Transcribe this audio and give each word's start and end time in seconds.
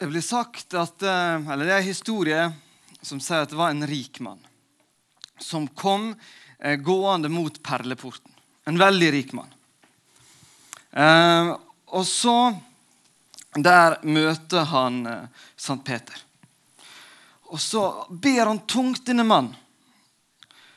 Det 0.00 0.06
blir 0.06 0.22
sagt 0.24 0.74
at, 0.74 1.02
eh, 1.02 1.50
eller 1.52 1.66
det 1.68 1.72
er 1.74 1.82
en 1.82 1.90
historie 1.90 2.44
som 3.04 3.18
sier 3.20 3.42
at 3.44 3.50
det 3.52 3.58
var 3.58 3.68
en 3.74 3.84
rik 3.84 4.16
mann 4.24 4.38
som 5.36 5.66
kom 5.76 6.14
eh, 6.56 6.78
gående 6.80 7.28
mot 7.28 7.58
perleporten. 7.62 8.32
En 8.64 8.80
veldig 8.80 9.10
rik 9.12 9.34
mann. 9.36 9.52
Eh, 10.92 11.52
og 11.92 12.06
så 12.08 12.56
Der 13.50 13.96
møter 14.06 14.62
han 14.70 15.00
Sankt 15.58 15.84
Peter. 15.84 16.14
Og 17.50 17.58
så 17.58 18.06
ber 18.08 18.46
han 18.46 18.60
tungt 18.62 19.02
denne 19.04 19.24
mannen. 19.26 19.56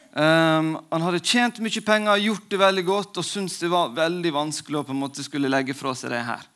Um, 0.09 0.80
han 0.90 1.05
hadde 1.05 1.22
tjent 1.22 1.59
mye 1.62 1.84
penger, 1.86 2.17
gjort 2.17 2.50
det 2.50 2.58
veldig 2.58 2.84
godt 2.86 3.20
og 3.22 3.26
syntes 3.26 3.59
det 3.62 3.70
var 3.70 3.94
veldig 3.94 4.34
vanskelig 4.34 4.80
å 4.80 4.84
på 4.88 4.94
en 4.94 5.03
måte 5.05 5.26
skulle 5.26 5.53
legge 5.53 5.78
fra 5.78 5.94
seg 5.94 6.16
det 6.16 6.23
her. 6.26 6.50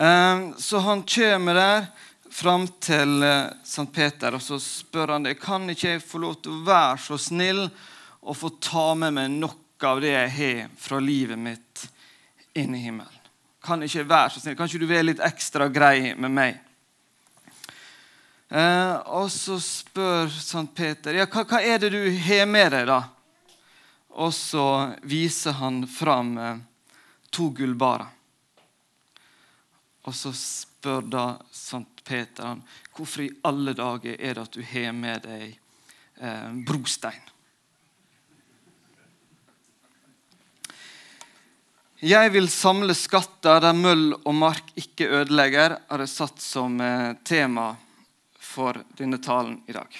Um, 0.00 0.54
så 0.56 0.78
han 0.78 1.02
kommer 1.02 1.54
der 1.54 1.86
fram 2.30 2.68
til 2.80 3.22
uh, 3.22 3.52
St. 3.64 3.92
Peter 3.92 4.32
og 4.32 4.40
så 4.40 4.56
spør 4.56 5.12
han 5.12 5.26
det, 5.26 5.34
kan 5.42 5.68
ikke 5.68 5.90
jeg 5.90 6.00
få 6.00 6.22
lov 6.22 6.38
til 6.40 6.54
å 6.54 6.62
være 6.64 7.02
så 7.04 7.18
snill 7.20 7.66
og 8.20 8.38
få 8.40 8.48
ta 8.64 8.94
med 8.96 9.12
meg 9.12 9.34
noe 9.34 9.84
av 9.84 10.00
det 10.00 10.14
jeg 10.14 10.30
har 10.36 10.70
fra 10.80 11.00
livet 11.04 11.36
mitt 11.36 11.82
inn 12.56 12.72
i 12.78 12.80
himmelen. 12.80 13.18
Kan 13.60 13.84
ikke 13.84 14.06
være 14.08 14.32
så 14.32 14.40
snill? 14.40 14.56
Kan 14.56 14.70
ikke 14.70 14.80
du 14.80 14.88
være 14.88 15.08
litt 15.10 15.20
ekstra 15.24 15.68
grei 15.68 16.14
med 16.16 16.32
meg? 16.32 16.56
Eh, 18.48 18.94
og 19.12 19.28
så 19.32 19.58
spør 19.60 20.32
Sankt 20.32 20.78
Peter 20.80 21.14
ja, 21.20 21.28
hva, 21.28 21.44
hva, 21.44 21.60
er 21.60 21.76
det 21.84 21.92
du 21.92 22.00
har 22.24 22.48
med 22.48 22.72
deg. 22.72 22.88
da? 22.88 23.02
Og 24.16 24.32
så 24.32 24.64
viser 25.04 25.60
han 25.60 25.84
fram 25.84 26.32
eh, 26.40 26.64
to 27.28 27.50
gullbarer. 27.52 28.08
Og 30.08 30.16
så 30.16 30.32
spør 30.36 31.04
da 31.12 31.24
Sankt 31.52 32.04
Peter 32.04 32.46
han, 32.52 32.62
hvorfor 32.96 33.26
i 33.26 33.32
alle 33.46 33.74
dager 33.76 34.16
er 34.16 34.38
det 34.38 34.46
at 34.46 34.56
du 34.56 34.62
har 34.64 34.94
med 34.96 35.26
deg 35.26 35.58
eh, 36.20 36.48
brostein. 36.66 37.20
Jeg 42.00 42.32
vil 42.32 42.48
samle 42.48 42.94
skatter 42.96 43.60
der 43.60 43.76
møll 43.76 44.14
og 44.16 44.32
mark 44.32 44.70
ikke 44.80 45.10
ødelegger, 45.20 45.76
har 45.84 46.00
jeg 46.00 46.12
satt 46.14 46.40
som 46.40 46.80
eh, 46.80 47.12
tema 47.28 47.74
for 48.40 48.80
denne 48.96 49.20
talen 49.20 49.58
i 49.68 49.76
dag. 49.76 49.98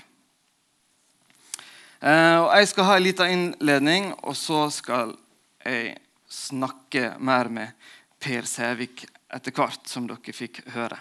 Eh, 2.00 2.38
og 2.40 2.48
jeg 2.56 2.70
skal 2.70 2.88
ha 2.88 2.96
en 2.96 3.04
liten 3.04 3.34
innledning, 3.34 4.14
og 4.24 4.32
så 4.32 4.62
skal 4.72 5.12
jeg 5.60 5.98
snakke 6.30 7.18
mer 7.20 7.52
med 7.52 7.76
Per 8.20 8.46
Sævik 8.48 9.06
etter 9.32 9.54
hvert, 9.54 9.86
som 9.88 10.06
dere 10.08 10.34
fikk 10.36 10.62
høre. 10.74 10.98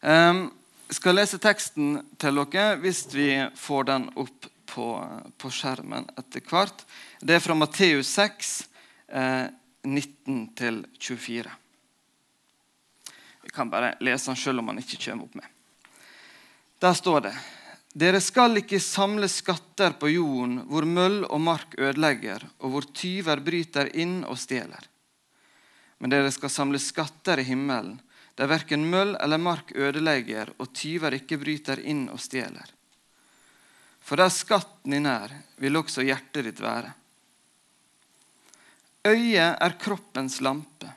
Eh, 0.00 0.44
jeg 0.88 0.96
skal 0.96 1.18
lese 1.18 1.40
teksten 1.42 1.98
til 2.20 2.40
dere 2.44 2.78
hvis 2.82 3.06
vi 3.12 3.30
får 3.56 3.88
den 3.90 4.08
opp 4.20 4.48
på, 4.68 4.88
på 5.40 5.52
skjermen 5.52 6.08
etter 6.18 6.44
hvert. 6.48 6.84
Det 7.20 7.36
er 7.36 7.44
fra 7.44 7.56
Matteus 7.56 8.10
6, 8.14 8.52
eh, 9.08 9.46
19-24. 9.88 11.54
Vi 13.42 13.54
kan 13.54 13.70
bare 13.72 13.94
lese 14.04 14.28
den 14.28 14.36
selv 14.36 14.60
om 14.60 14.68
han 14.68 14.82
ikke 14.82 15.00
kommer 15.06 15.24
opp 15.24 15.38
med. 15.40 15.54
Der 16.78 16.94
står 16.94 17.24
det 17.28 17.38
dere 17.98 18.20
skal 18.22 18.60
ikke 18.60 18.78
samle 18.82 19.26
skatter 19.32 19.96
på 19.98 20.10
jorden 20.12 20.60
hvor 20.68 20.84
møll 20.86 21.22
og 21.24 21.40
mark 21.42 21.72
ødelegger, 21.80 22.44
og 22.60 22.74
hvor 22.74 22.86
tyver 22.94 23.40
bryter 23.42 23.88
inn 23.96 24.20
og 24.28 24.38
stjeler. 24.38 24.84
Men 25.98 26.12
dere 26.12 26.30
skal 26.34 26.52
samle 26.52 26.78
skatter 26.82 27.40
i 27.42 27.46
himmelen, 27.48 27.98
der 28.38 28.50
verken 28.50 28.84
møll 28.86 29.16
eller 29.18 29.40
mark 29.42 29.72
ødelegger, 29.74 30.52
og 30.62 30.70
tyver 30.76 31.16
ikke 31.16 31.40
bryter 31.40 31.80
inn 31.82 32.06
og 32.12 32.20
stjeler. 32.22 32.70
For 33.98 34.16
der 34.16 34.30
skatten 34.32 34.94
din 34.94 35.08
er, 35.10 35.32
vil 35.58 35.76
også 35.76 36.06
hjertet 36.06 36.46
ditt 36.46 36.62
være. 36.62 36.94
Øyet 39.08 39.58
er 39.58 39.76
kroppens 39.80 40.38
lampe. 40.40 40.88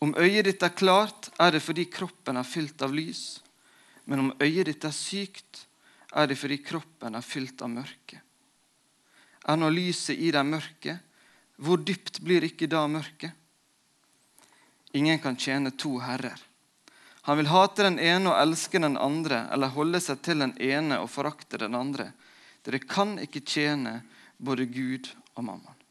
Om 0.00 0.14
øyet 0.18 0.48
ditt 0.48 0.64
er 0.64 0.74
klart, 0.76 1.30
er 1.40 1.52
det 1.52 1.62
fordi 1.64 1.86
kroppen 1.92 2.36
er 2.36 2.48
fylt 2.48 2.82
av 2.82 2.94
lys. 2.96 3.40
Men 4.06 4.24
om 4.24 4.34
øyet 4.40 4.70
ditt 4.70 4.84
er 4.84 4.94
sykt, 4.94 5.66
er 6.16 6.28
det 6.30 6.38
fordi 6.40 6.58
kroppen 6.64 7.16
er 7.16 7.24
fylt 7.24 7.62
av 7.62 7.72
mørke. 7.72 8.20
Er 9.46 9.58
nå 9.60 9.68
lyset 9.70 10.18
i 10.18 10.32
deg 10.34 10.46
mørke, 10.48 10.98
hvor 11.62 11.80
dypt 11.80 12.20
blir 12.24 12.44
ikke 12.46 12.68
da 12.70 12.86
mørket? 12.90 13.32
Ingen 14.96 15.20
kan 15.20 15.36
tjene 15.36 15.72
to 15.76 15.98
herrer. 16.00 16.40
Han 17.26 17.40
vil 17.40 17.50
hate 17.50 17.84
den 17.84 17.98
ene 17.98 18.30
og 18.30 18.38
elske 18.38 18.80
den 18.80 18.96
andre, 18.96 19.44
eller 19.52 19.74
holde 19.74 20.00
seg 20.00 20.20
til 20.24 20.44
den 20.44 20.54
ene 20.62 21.00
og 21.02 21.10
forakte 21.10 21.58
den 21.60 21.74
andre. 21.74 22.12
Dere 22.64 22.80
kan 22.82 23.16
ikke 23.22 23.42
tjene 23.44 23.98
både 24.38 24.68
Gud 24.70 25.10
og 25.34 25.44
mammaen. 25.48 25.82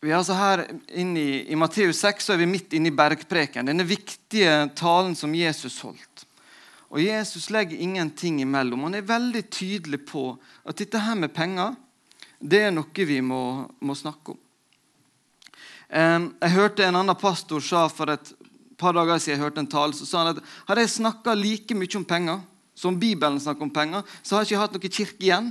Vi 0.00 0.08
er 0.08 0.16
altså 0.16 0.34
her 0.34 0.64
inne 0.96 1.20
i, 1.20 1.32
I 1.52 1.56
Matteus 1.60 1.98
6 2.00 2.26
så 2.26 2.34
er 2.34 2.40
vi 2.40 2.48
midt 2.48 2.72
inne 2.72 2.88
i 2.88 2.96
bergpreken, 2.96 3.68
denne 3.68 3.84
viktige 3.84 4.54
talen 4.76 5.12
som 5.16 5.34
Jesus 5.36 5.76
holdt. 5.84 6.24
Og 6.90 7.02
Jesus 7.04 7.50
legger 7.52 7.78
ingenting 7.78 8.40
imellom. 8.40 8.88
Han 8.88 8.96
er 8.96 9.06
veldig 9.06 9.44
tydelig 9.52 10.00
på 10.08 10.32
at 10.64 10.80
dette 10.80 11.04
her 11.04 11.18
med 11.20 11.34
penger 11.36 11.76
det 12.40 12.64
er 12.64 12.72
noe 12.72 13.04
vi 13.06 13.20
må, 13.20 13.68
må 13.84 13.94
snakke 13.94 14.32
om. 14.32 14.40
Jeg 15.90 16.54
hørte 16.54 16.86
en 16.86 17.00
annen 17.00 17.18
pastor 17.18 17.62
sa 17.64 17.88
for 17.90 18.12
et 18.12 18.32
par 18.78 18.94
dager 18.94 19.18
siden 19.18 19.36
jeg 19.36 19.42
hørte 19.42 19.62
en 19.64 19.70
tale, 19.70 19.96
så 19.96 20.06
sa 20.06 20.22
han 20.22 20.36
at 20.36 20.44
hadde 20.68 20.84
jeg 20.84 20.94
snakka 20.94 21.34
like 21.36 21.76
mye 21.76 21.98
om 21.98 22.06
penger 22.06 22.44
som 22.78 22.98
Bibelen 22.98 23.40
snakker 23.42 23.66
om 23.66 23.72
penger, 23.74 24.06
så 24.22 24.36
har 24.36 24.44
jeg 24.44 24.52
ikke 24.52 24.62
hatt 24.62 24.76
noe 24.76 24.90
kirke 24.90 25.26
igjen. 25.26 25.50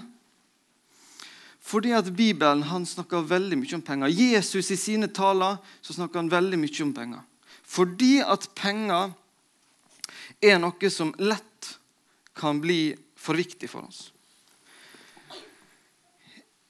Fordi 1.69 1.91
at 1.94 2.07
Bibelen 2.16 2.63
han 2.66 2.88
snakker 2.88 3.27
veldig 3.29 3.59
mye 3.59 3.75
om 3.77 3.83
penger. 3.85 4.13
Jesus 4.16 4.72
i 4.73 4.77
sine 4.79 5.09
taler 5.13 5.59
så 5.85 5.94
snakker 5.94 6.23
han 6.23 6.31
veldig 6.31 6.57
mye 6.57 6.85
om 6.85 6.94
penger. 6.95 7.25
Fordi 7.69 8.13
at 8.25 8.47
penger 8.57 9.11
er 10.41 10.57
noe 10.63 10.89
som 10.89 11.11
lett 11.21 11.75
kan 12.39 12.61
bli 12.63 12.95
for 13.19 13.38
viktig 13.38 13.69
for 13.69 13.85
oss. 13.85 14.07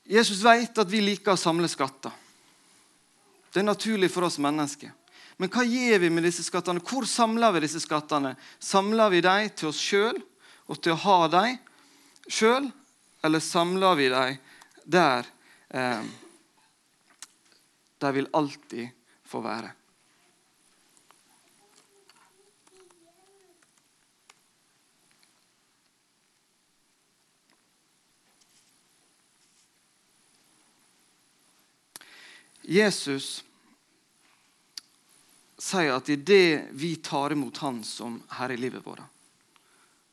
Jesus 0.09 0.41
vet 0.41 0.81
at 0.81 0.89
vi 0.89 1.03
liker 1.05 1.37
å 1.37 1.39
samle 1.39 1.69
skatter. 1.69 2.11
Det 3.53 3.61
er 3.61 3.67
naturlig 3.67 4.11
for 4.13 4.27
oss 4.27 4.39
mennesker. 4.41 4.91
Men 5.39 5.51
hva 5.53 5.63
gjør 5.63 6.01
vi 6.03 6.11
med 6.11 6.25
disse 6.27 6.43
skattene? 6.43 6.83
Hvor 6.83 7.07
samler 7.07 7.53
vi 7.55 7.63
disse 7.63 7.79
skattene? 7.81 8.33
Samler 8.59 9.11
vi 9.13 9.23
dem 9.23 9.49
til 9.55 9.71
oss 9.71 9.79
sjøl 9.79 10.19
og 10.69 10.81
til 10.83 10.93
å 10.93 11.01
ha 11.05 11.19
dem 11.31 11.57
sjøl, 12.29 12.67
eller 13.25 13.41
samler 13.43 13.95
vi 13.97 14.09
dem 14.11 14.37
der 14.89 15.27
eh, 15.69 16.03
de 17.99 18.11
vil 18.15 18.29
alltid 18.33 18.89
få 19.27 19.41
være. 19.43 19.71
Jesus 32.69 33.39
sier 35.57 35.95
at 35.95 36.09
idet 36.09 36.25
det 36.29 36.67
vi 36.77 36.95
tar 37.01 37.33
imot 37.33 37.57
Han 37.57 37.81
som 37.83 38.19
Herre 38.37 38.53
i 38.53 38.61
livet 38.61 38.85
vårt, 38.85 39.01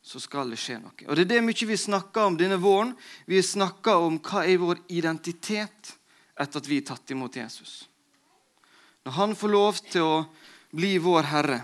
så 0.01 0.19
skal 0.19 0.49
det 0.49 0.57
skje 0.59 0.79
noe. 0.81 1.05
Og 1.05 1.15
Det 1.15 1.25
er 1.27 1.31
det 1.35 1.43
mye 1.45 1.67
vi 1.69 1.77
snakker 1.77 2.31
om 2.31 2.37
denne 2.39 2.57
våren. 2.57 2.95
Vi 3.27 3.41
snakker 3.43 4.01
om 4.01 4.17
hva 4.23 4.45
er 4.47 4.57
vår 4.57 4.81
identitet 4.89 5.93
etter 6.37 6.61
at 6.61 6.69
vi 6.69 6.79
er 6.81 6.87
tatt 6.87 7.11
imot 7.11 7.35
Jesus. 7.35 7.85
Når 9.05 9.15
han 9.19 9.35
får 9.35 9.53
lov 9.53 9.79
til 9.91 10.03
å 10.03 10.15
bli 10.75 10.97
vår 10.99 11.29
herre, 11.29 11.61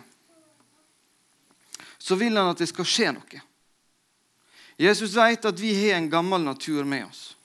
så 1.97 2.15
vil 2.19 2.37
han 2.37 2.51
at 2.51 2.59
det 2.59 2.69
skal 2.69 2.87
skje 2.87 3.11
noe. 3.15 3.43
Jesus 4.77 5.15
vet 5.15 5.45
at 5.45 5.59
vi 5.59 5.73
har 5.77 5.97
en 5.97 6.09
gammel 6.11 6.43
natur 6.43 6.83
med 6.83 7.05
oss, 7.07 7.35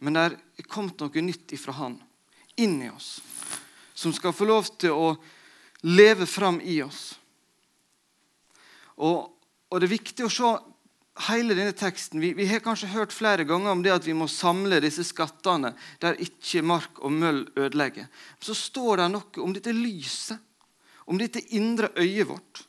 men 0.00 0.16
det 0.16 0.26
er 0.30 0.68
kommet 0.70 1.00
noe 1.02 1.24
nytt 1.24 1.52
ifra 1.52 1.74
han, 1.76 1.98
inn 2.60 2.78
i 2.84 2.92
oss, 2.92 3.18
som 3.94 4.12
skal 4.16 4.36
få 4.36 4.48
lov 4.48 4.70
til 4.80 4.94
å 4.94 5.10
leve 5.88 6.28
fram 6.28 6.60
i 6.60 6.80
oss. 6.84 7.14
Og 9.00 9.36
og 9.70 9.78
Det 9.78 9.86
er 9.86 9.94
viktig 9.94 10.26
å 10.26 10.32
se 10.32 10.50
hele 11.30 11.54
denne 11.54 11.74
teksten. 11.76 12.20
Vi, 12.22 12.32
vi, 12.34 12.46
har 12.50 12.62
kanskje 12.64 12.90
hørt 12.90 13.14
flere 13.14 13.46
ganger 13.46 13.74
om 13.74 13.84
det 13.84 13.92
at 13.94 14.06
vi 14.06 14.16
må 14.16 14.26
samle 14.30 14.80
disse 14.82 15.04
skattene 15.06 15.72
der 16.02 16.18
ikke 16.22 16.64
mark 16.66 16.98
og 16.98 17.14
møll 17.14 17.44
ødelegger. 17.54 18.08
Så 18.42 18.56
står 18.58 19.04
det 19.04 19.08
noe 19.14 19.44
om 19.44 19.54
dette 19.54 19.74
lyset, 19.76 20.40
om 21.06 21.18
dette 21.20 21.42
indre 21.54 21.92
øyet 21.98 22.28
vårt. 22.30 22.64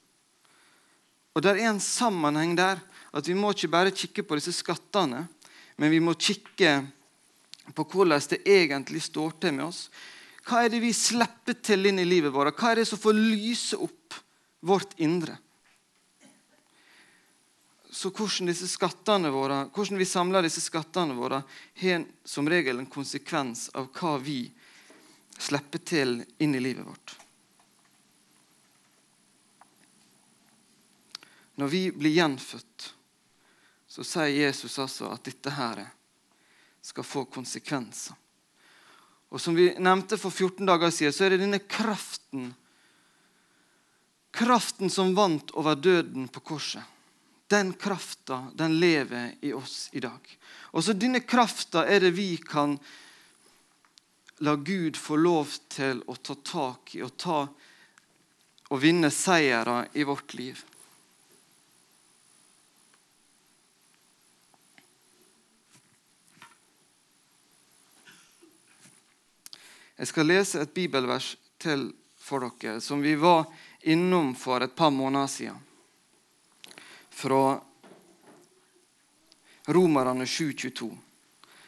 Og 1.33 1.41
Det 1.41 1.55
er 1.55 1.69
en 1.71 1.81
sammenheng 1.81 2.55
der. 2.59 2.81
At 3.11 3.27
vi 3.27 3.33
må 3.35 3.49
ikke 3.51 3.67
bare 3.67 3.91
kikke 3.91 4.23
på 4.23 4.37
disse 4.37 4.53
skattene, 4.55 5.25
men 5.75 5.91
vi 5.91 5.99
må 5.99 6.13
kikke 6.15 6.77
på 7.75 7.85
hvordan 7.85 8.21
det 8.29 8.41
egentlig 8.49 9.03
står 9.05 9.37
til 9.41 9.55
med 9.57 9.69
oss. 9.69 9.85
Hva 10.47 10.63
er 10.65 10.73
det 10.73 10.81
vi 10.81 10.93
slipper 10.95 11.59
til 11.61 11.85
inn 11.85 12.01
i 12.01 12.07
livet 12.07 12.33
vårt? 12.33 12.57
Hva 12.57 12.71
er 12.71 12.81
det 12.81 12.89
som 12.89 12.99
får 12.99 13.17
lyse 13.17 13.77
opp 13.77 14.17
vårt 14.65 14.97
indre? 14.97 15.37
Så 17.91 18.09
hvordan, 18.09 19.27
våre, 19.31 19.65
hvordan 19.75 19.99
vi 19.99 20.07
samler 20.07 20.47
disse 20.47 20.63
skattene 20.63 21.13
våre, 21.13 21.43
har 21.75 22.05
som 22.25 22.47
regel 22.49 22.79
en 22.79 22.89
konsekvens 22.89 23.67
av 23.75 23.91
hva 23.93 24.15
vi 24.17 24.45
slipper 25.37 25.83
til 25.83 26.21
inn 26.39 26.55
i 26.55 26.61
livet 26.63 26.87
vårt. 26.87 27.17
Når 31.59 31.67
vi 31.67 31.81
blir 31.91 32.15
gjenfødt, 32.15 32.93
så 33.91 34.05
sier 34.07 34.47
Jesus 34.47 34.79
altså 34.79 35.11
at 35.11 35.25
dette 35.27 35.51
her 35.53 35.83
skal 36.81 37.05
få 37.05 37.25
konsekvenser. 37.25 38.15
Og 39.31 39.41
Som 39.41 39.55
vi 39.55 39.69
nevnte 39.79 40.17
for 40.19 40.31
14 40.31 40.65
dager 40.65 40.91
siden, 40.91 41.13
så 41.13 41.25
er 41.25 41.35
det 41.35 41.45
denne 41.45 41.59
kraften 41.59 42.51
Kraften 44.31 44.87
som 44.89 45.09
vant 45.15 45.51
over 45.59 45.75
døden 45.75 46.29
på 46.31 46.39
korset. 46.39 46.83
Den 47.51 47.73
krafta, 47.73 48.45
den 48.55 48.77
lever 48.79 49.33
i 49.43 49.51
oss 49.53 49.89
i 49.91 49.99
dag. 49.99 50.23
Og 50.71 50.83
så 50.83 50.95
Denne 50.95 51.19
krafta 51.19 51.83
er 51.83 51.99
det 51.99 52.13
vi 52.15 52.37
kan 52.37 52.77
la 54.39 54.55
Gud 54.55 54.95
få 54.97 55.19
lov 55.19 55.51
til 55.67 55.99
å 56.07 56.15
ta 56.15 56.35
tak 56.35 56.95
i 56.95 57.03
og, 57.03 57.11
ta, 57.19 57.43
og 58.71 58.79
vinne 58.79 59.11
seire 59.11 59.83
i 59.93 60.07
vårt 60.07 60.33
liv. 60.39 60.63
Jeg 70.01 70.09
skal 70.09 70.25
lese 70.25 70.63
et 70.63 70.71
bibelvers 70.73 71.35
til 71.61 71.91
for 72.17 72.41
dere 72.57 72.79
som 72.81 73.03
vi 73.05 73.13
var 73.21 73.43
innom 73.85 74.31
for 74.33 74.65
et 74.65 74.73
par 74.73 74.89
måneder 74.89 75.29
siden. 75.29 75.59
Fra 77.09 77.61
Romerne 79.69 80.25
7,22. 80.25 80.89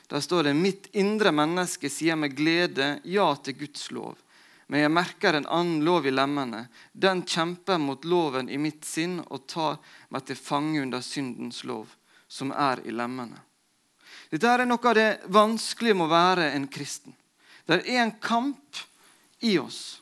Der 0.09 0.19
står 0.19 0.50
det 0.50 0.56
mitt 0.57 0.89
indre 0.97 1.30
menneske 1.30 1.94
sier 1.94 2.18
med 2.18 2.33
glede 2.33 3.00
ja 3.06 3.30
til 3.38 3.59
Guds 3.62 3.91
lov. 3.94 4.18
Men 4.65 4.81
jeg 4.81 4.95
merker 4.97 5.38
en 5.38 5.45
annen 5.45 5.86
lov 5.86 6.09
i 6.09 6.18
lemmene. 6.18 6.65
Den 6.91 7.21
kjemper 7.29 7.77
mot 7.77 8.01
loven 8.01 8.50
i 8.50 8.57
mitt 8.57 8.81
sinn 8.81 9.19
og 9.27 9.45
tar 9.45 9.77
meg 10.09 10.25
til 10.25 10.41
fange 10.41 10.81
under 10.81 11.06
syndens 11.06 11.62
lov, 11.69 11.86
som 12.25 12.50
er 12.50 12.81
i 12.81 12.97
lemmene. 12.97 13.38
Dette 14.33 14.50
er 14.50 14.65
noe 14.65 14.89
av 14.89 14.97
det 14.97 15.12
vanskelige 15.29 16.01
med 16.01 16.09
å 16.09 16.15
være 16.18 16.56
en 16.57 16.65
kristen. 16.74 17.13
Det 17.65 17.81
er 17.88 18.04
en 18.04 18.15
kamp 18.21 18.81
i 19.44 19.57
oss 19.60 20.01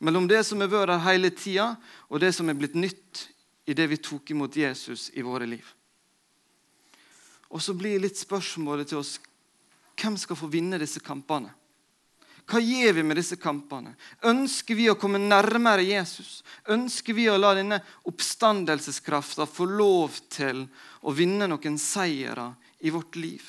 mellom 0.00 0.26
det 0.28 0.40
som 0.48 0.62
har 0.62 0.70
vært 0.72 0.96
her 0.96 1.04
hele 1.12 1.30
tida, 1.34 1.74
og 2.08 2.22
det 2.22 2.32
som 2.32 2.48
er 2.48 2.56
blitt 2.56 2.74
nytt 2.78 3.26
i 3.68 3.76
det 3.76 3.86
vi 3.90 4.00
tok 4.00 4.32
imot 4.32 4.56
Jesus 4.56 5.10
i 5.14 5.22
våre 5.22 5.46
liv. 5.46 5.66
Og 7.50 7.62
så 7.62 7.74
blir 7.76 8.00
litt 8.00 8.18
spørsmålet 8.18 8.90
til 8.90 9.02
oss 9.02 9.18
hvem 10.00 10.16
skal 10.16 10.38
få 10.38 10.48
vinne 10.48 10.78
disse 10.80 11.02
kampene? 11.04 11.52
Hva 12.50 12.58
gjør 12.64 12.96
vi 12.96 13.02
med 13.06 13.18
disse 13.20 13.36
kampene? 13.38 13.92
Ønsker 14.26 14.74
vi 14.74 14.88
å 14.90 14.96
komme 14.98 15.20
nærmere 15.22 15.84
Jesus? 15.86 16.40
Ønsker 16.72 17.14
vi 17.14 17.28
å 17.30 17.36
la 17.38 17.52
denne 17.54 17.78
oppstandelseskrafta 18.08 19.46
få 19.46 19.68
lov 19.68 20.16
til 20.32 20.64
å 21.04 21.14
vinne 21.14 21.46
noen 21.50 21.78
seire 21.78 22.48
i 22.80 22.90
vårt 22.90 23.20
liv? 23.20 23.44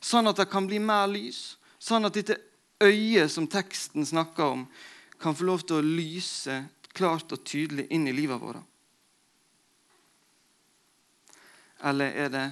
Sånn 0.00 0.30
at 0.30 0.38
det 0.40 0.48
kan 0.48 0.68
bli 0.68 0.78
mer 0.80 1.10
lys? 1.10 1.56
Sånn 1.82 2.08
at 2.08 2.16
dette 2.16 2.38
øyet 2.82 3.32
som 3.32 3.46
teksten 3.46 4.06
snakker 4.06 4.44
om, 4.44 4.66
kan 5.20 5.36
få 5.36 5.44
lov 5.48 5.64
til 5.64 5.78
å 5.78 5.86
lyse 5.86 6.56
klart 6.96 7.32
og 7.32 7.44
tydelig 7.44 7.86
inn 7.90 8.08
i 8.08 8.14
livet 8.16 8.40
vårt? 8.40 8.64
Eller 11.84 12.12
er 12.16 12.32
det 12.32 12.46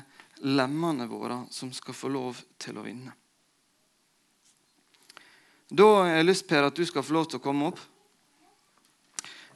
lemmene 0.45 1.07
våre 1.09 1.45
som 1.51 1.73
skal 1.73 1.97
få 1.97 2.11
lov 2.13 2.41
til 2.61 2.79
å 2.79 2.85
vinne? 2.85 3.15
Da 5.75 5.87
har 5.97 6.11
jeg 6.13 6.29
lyst 6.29 6.49
Per, 6.49 6.69
at 6.69 6.77
du 6.77 6.85
skal 6.87 7.03
få 7.03 7.17
lov 7.17 7.31
til 7.31 7.41
å 7.41 7.45
komme 7.45 7.71
opp. 7.73 7.81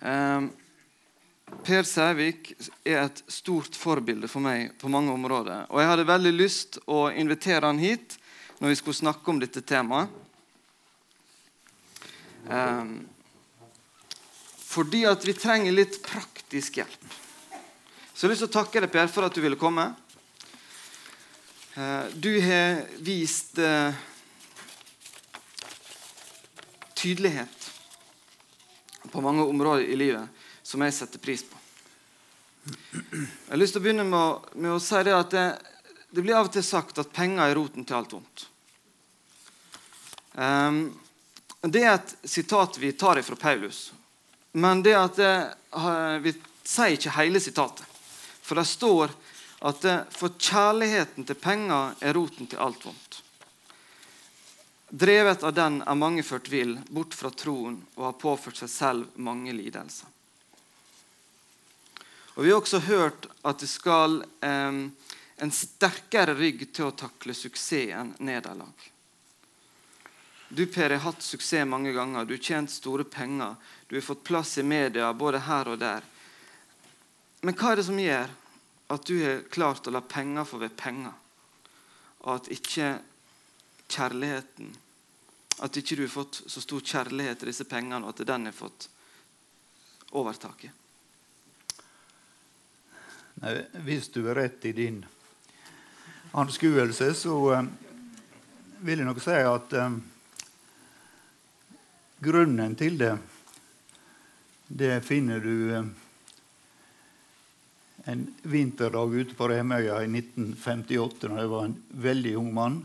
Eh, 0.01 0.49
per 1.65 1.85
Sævik 1.87 2.55
er 2.85 3.03
et 3.05 3.21
stort 3.31 3.77
forbilde 3.77 4.29
for 4.31 4.45
meg 4.45 4.73
på 4.81 4.91
mange 4.93 5.13
områder. 5.13 5.69
Og 5.69 5.81
jeg 5.81 5.91
hadde 5.93 6.09
veldig 6.09 6.33
lyst 6.35 6.81
å 6.89 7.07
invitere 7.13 7.69
han 7.69 7.81
hit 7.81 8.17
når 8.59 8.73
vi 8.73 8.81
skulle 8.81 9.03
snakke 9.03 9.31
om 9.31 9.41
dette 9.43 9.63
temaet. 9.63 10.11
Um, 12.49 13.09
fordi 14.69 15.03
at 15.09 15.25
vi 15.25 15.35
trenger 15.37 15.75
litt 15.75 16.01
praktisk 16.05 16.81
hjelp. 16.81 17.17
Så 18.13 18.25
jeg 18.25 18.29
har 18.29 18.33
lyst 18.33 18.45
til 18.47 18.51
å 18.51 18.57
takke 18.57 18.83
deg, 18.83 18.93
Per, 18.93 19.11
for 19.13 19.29
at 19.29 19.37
du 19.37 19.43
ville 19.45 19.59
komme. 19.61 19.91
Uh, 21.77 22.09
du 22.17 22.33
har 22.43 22.83
vist 23.05 23.61
uh, 23.61 23.93
tydelighet 26.99 27.71
på 29.13 29.23
mange 29.25 29.45
områder 29.47 29.87
i 29.87 29.97
livet 29.97 30.45
som 30.67 30.83
jeg 30.85 30.97
setter 30.97 31.23
pris 31.23 31.45
på. 31.47 31.57
Jeg 32.69 33.53
har 33.53 33.61
lyst 33.61 33.77
til 33.77 33.81
å 33.81 33.85
begynne 33.87 34.05
med 34.09 34.19
å, 34.19 34.33
med 34.61 34.75
å 34.75 34.81
si 34.83 35.01
det 35.07 35.15
at 35.17 35.33
det, 35.33 35.45
det, 36.11 36.25
blir 36.25 36.37
av 36.37 36.49
og 36.49 36.57
til 36.57 36.65
sagt 36.67 36.99
at 37.01 37.13
penger 37.15 37.45
er 37.45 37.57
roten 37.57 37.87
til 37.89 37.97
alt 37.97 38.17
vondt. 38.17 38.49
Um, 40.35 40.83
det 41.61 41.83
er 41.83 41.95
et 41.97 42.17
sitat 42.23 42.79
vi 42.79 42.93
tar 42.93 43.23
fra 43.23 43.37
Paulus. 43.37 43.93
Men 44.53 44.83
det 44.83 44.95
at 44.95 45.17
det, 45.19 45.33
vi 46.23 46.33
sier 46.65 46.95
ikke 46.95 47.17
hele 47.19 47.41
sitatet. 47.43 47.85
For 48.43 48.57
det 48.59 48.69
står 48.69 49.13
at 49.67 49.81
det, 49.83 49.97
for 50.15 50.39
kjærligheten 50.39 51.27
til 51.27 51.39
penger 51.39 51.99
er 52.01 52.15
roten 52.15 52.47
til 52.47 52.63
alt 52.63 52.85
vondt. 52.87 53.23
Drevet 54.89 55.43
av 55.45 55.53
den 55.53 55.83
er 55.83 55.99
mange 56.01 56.23
ført 56.25 56.49
vill, 56.49 56.79
bort 56.89 57.13
fra 57.13 57.29
troen, 57.35 57.83
og 57.99 58.07
har 58.07 58.21
påført 58.23 58.63
seg 58.63 58.71
selv 58.73 59.19
mange 59.21 59.53
lidelser. 59.53 60.09
Og 62.39 62.45
Vi 62.45 62.53
har 62.53 62.61
også 62.63 62.79
hørt 62.87 63.27
at 63.43 63.59
det 63.59 63.69
skal 63.69 64.23
eh, 64.47 64.79
en 65.43 65.53
sterkere 65.53 66.39
rygg 66.39 66.69
til 66.73 66.89
å 66.89 66.95
takle 66.97 67.35
suksess 67.35 67.93
enn 67.99 68.15
nederlag. 68.23 68.87
Du 70.49 70.67
Per, 70.67 70.91
har 70.91 70.99
hatt 70.99 71.23
suksess 71.23 71.69
mange 71.69 71.93
ganger. 71.93 72.25
Du 72.25 72.35
har 72.35 72.43
tjent 72.43 72.71
store 72.71 73.05
penger. 73.05 73.55
Du 73.87 73.97
har 73.97 74.03
fått 74.03 74.25
plass 74.25 74.59
i 74.59 74.63
media 74.63 75.13
både 75.13 75.43
her 75.45 75.69
og 75.69 75.79
der. 75.79 76.05
Men 77.41 77.55
hva 77.55 77.73
er 77.73 77.81
det 77.81 77.87
som 77.87 78.01
gjør 78.01 78.33
at 78.89 79.07
du 79.07 79.15
har 79.21 79.43
klart 79.53 79.87
å 79.87 79.93
la 79.93 80.01
penger 80.01 80.49
få 80.49 80.59
være 80.63 80.77
penger, 80.81 81.13
og 82.25 82.35
at 82.35 82.53
ikke 82.53 82.99
kjærligheten 83.89 84.77
At 85.59 85.75
ikke 85.75 85.97
du 85.99 86.05
har 86.05 86.13
fått 86.13 86.37
så 86.47 86.61
stor 86.63 86.81
kjærlighet 86.87 87.41
til 87.41 87.49
disse 87.51 87.65
pengene, 87.67 88.07
og 88.07 88.13
at 88.13 88.27
den 88.29 88.45
har 88.47 88.55
fått 88.55 88.85
overtaket? 90.15 90.71
Nei, 93.43 93.55
hvis 93.83 94.07
du 94.15 94.21
er 94.29 94.39
rett 94.39 94.69
i 94.71 94.73
din 94.73 95.01
anskuelse, 96.31 97.09
så 97.19 97.35
uh, 97.51 97.67
vil 98.87 99.03
jeg 99.03 99.09
nok 99.09 99.19
si 99.25 99.35
at 99.35 99.75
uh, 99.83 99.99
Grunnen 102.19 102.73
til 102.75 102.97
det, 102.99 103.13
det 104.67 104.97
finner 105.07 105.39
du 105.39 105.71
eh, 105.71 105.85
en 108.11 108.25
vinterdag 108.43 109.15
ute 109.15 109.37
på 109.39 109.47
Remøya 109.53 110.01
i 110.03 110.09
1958, 110.11 111.29
da 111.29 111.37
jeg 111.39 111.53
var 111.53 111.69
en 111.69 111.77
veldig 112.07 112.33
ung 112.41 112.49
mann 112.57 112.81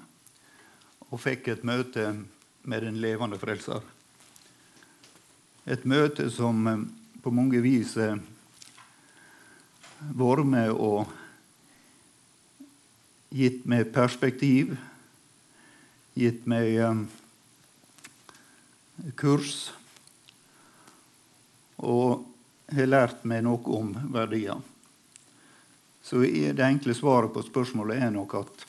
og 1.09 1.17
fikk 1.23 1.49
et 1.49 1.65
møte 1.65 2.11
med 2.69 2.85
den 2.85 2.99
levende 3.01 3.39
frelser. 3.41 3.81
Et 5.65 5.81
møte 5.89 6.29
som 6.29 6.69
eh, 6.69 6.85
på 7.25 7.33
mange 7.33 7.63
vis 7.65 7.95
har 7.97 8.21
vært 10.13 10.45
med 10.45 10.77
og 10.77 11.09
gitt 13.33 13.65
meg 13.65 13.89
perspektiv, 13.97 14.77
gitt 16.13 16.45
meg 16.45 16.77
eh, 16.77 17.03
kurs 19.11 19.71
og 21.83 22.23
har 22.71 22.87
lært 22.87 23.25
meg 23.27 23.43
noe 23.43 23.75
om 23.75 23.91
verdier. 24.13 24.61
Så 26.03 26.21
det 26.23 26.63
enkle 26.63 26.95
svaret 26.95 27.33
på 27.33 27.43
spørsmålet 27.43 28.03
er 28.03 28.13
nok 28.15 28.35
at 28.39 28.65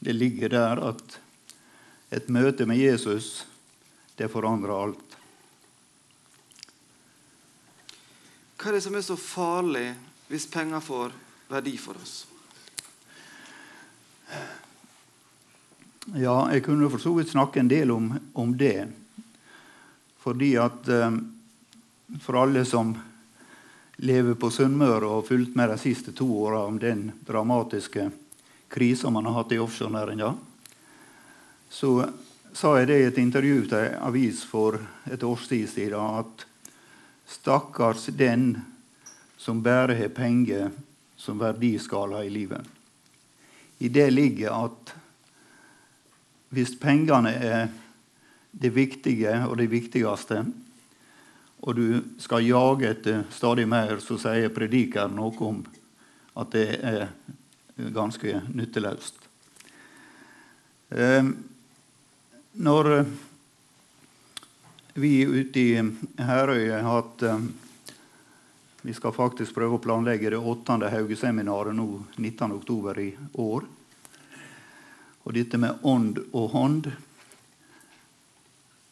det 0.00 0.14
ligger 0.16 0.52
der 0.52 0.82
at 0.90 1.18
et 2.10 2.28
møte 2.32 2.66
med 2.66 2.80
Jesus, 2.80 3.44
det 4.18 4.30
forandrer 4.32 4.74
alt. 4.74 5.16
Hva 8.60 8.70
er 8.70 8.76
det 8.76 8.84
som 8.84 8.96
er 8.98 9.04
så 9.06 9.16
farlig 9.16 9.86
hvis 10.30 10.48
penger 10.50 10.82
får 10.84 11.14
verdi 11.50 11.76
for 11.80 11.98
oss? 12.00 12.16
Ja, 16.14 16.48
jeg 16.50 16.64
kunne 16.66 16.90
for 16.90 17.02
så 17.02 17.12
vidt 17.14 17.32
snakke 17.32 17.62
en 17.62 17.70
del 17.70 17.90
om, 17.94 18.12
om 18.34 18.52
det. 18.58 18.90
Fordi 20.20 20.54
at 20.60 20.88
eh, 20.88 21.10
for 22.20 22.42
alle 22.42 22.64
som 22.64 22.94
lever 23.96 24.34
på 24.40 24.50
Sunnmøre 24.50 25.04
og 25.04 25.14
har 25.20 25.28
fulgt 25.28 25.56
med 25.56 25.70
de 25.72 25.78
siste 25.80 26.12
to 26.16 26.28
åra 26.44 26.64
om 26.66 26.78
den 26.80 27.10
dramatiske 27.26 28.10
krisa 28.70 29.10
man 29.10 29.26
har 29.28 29.40
hatt 29.40 29.52
i 29.52 29.60
offshorenæringa, 29.60 30.34
så 31.68 31.92
sa 32.52 32.74
jeg 32.78 32.88
det 32.88 32.98
i 32.98 33.08
et 33.08 33.18
intervju 33.22 33.66
til 33.70 33.78
en 33.78 33.98
avis 34.08 34.42
for 34.46 34.78
et 35.10 35.22
års 35.22 35.46
tid 35.48 35.68
siden 35.70 36.18
at 36.20 36.46
stakkars 37.30 38.08
den 38.16 38.56
som 39.38 39.62
bare 39.62 39.94
har 39.94 40.12
penger 40.14 40.70
som 41.16 41.38
verdiskala 41.38 42.24
i 42.24 42.30
livet. 42.30 42.64
I 43.78 43.88
det 43.88 44.10
ligger 44.10 44.64
at 44.64 44.94
hvis 46.50 46.74
pengene 46.80 47.30
er 47.30 47.68
det 48.50 48.72
viktige 48.74 49.34
og 49.46 49.56
det 49.60 49.68
viktigste, 49.70 50.44
og 51.60 51.76
du 51.76 52.00
skal 52.18 52.46
jage 52.46 52.88
etter 52.88 53.24
stadig 53.34 53.66
mer, 53.68 53.98
så 54.00 54.16
sier 54.20 54.52
predikeren 54.54 55.16
noe 55.18 55.44
om 55.44 55.60
at 56.40 56.54
det 56.54 56.68
er 56.80 57.10
ganske 57.92 58.40
nytteløst. 58.48 59.18
Eh, 60.90 61.26
når 62.60 62.88
vi 65.00 65.12
ute 65.22 65.60
i 65.60 65.82
Herøy 66.18 66.70
har 66.72 66.82
hatt 66.82 67.22
eh, 67.22 67.44
Vi 68.82 68.94
skal 68.96 69.12
faktisk 69.12 69.52
prøve 69.54 69.76
å 69.76 69.82
planlegge 69.84 70.30
det 70.32 70.38
åttende 70.40 70.88
Haugeseminaret 70.88 71.76
nå 71.76 71.84
19.10. 72.16 73.00
i 73.04 73.10
år. 73.36 73.66
Og 75.20 75.34
dette 75.36 75.60
med 75.60 75.84
ånd 75.84 76.16
og 76.32 76.46
hånd 76.54 76.88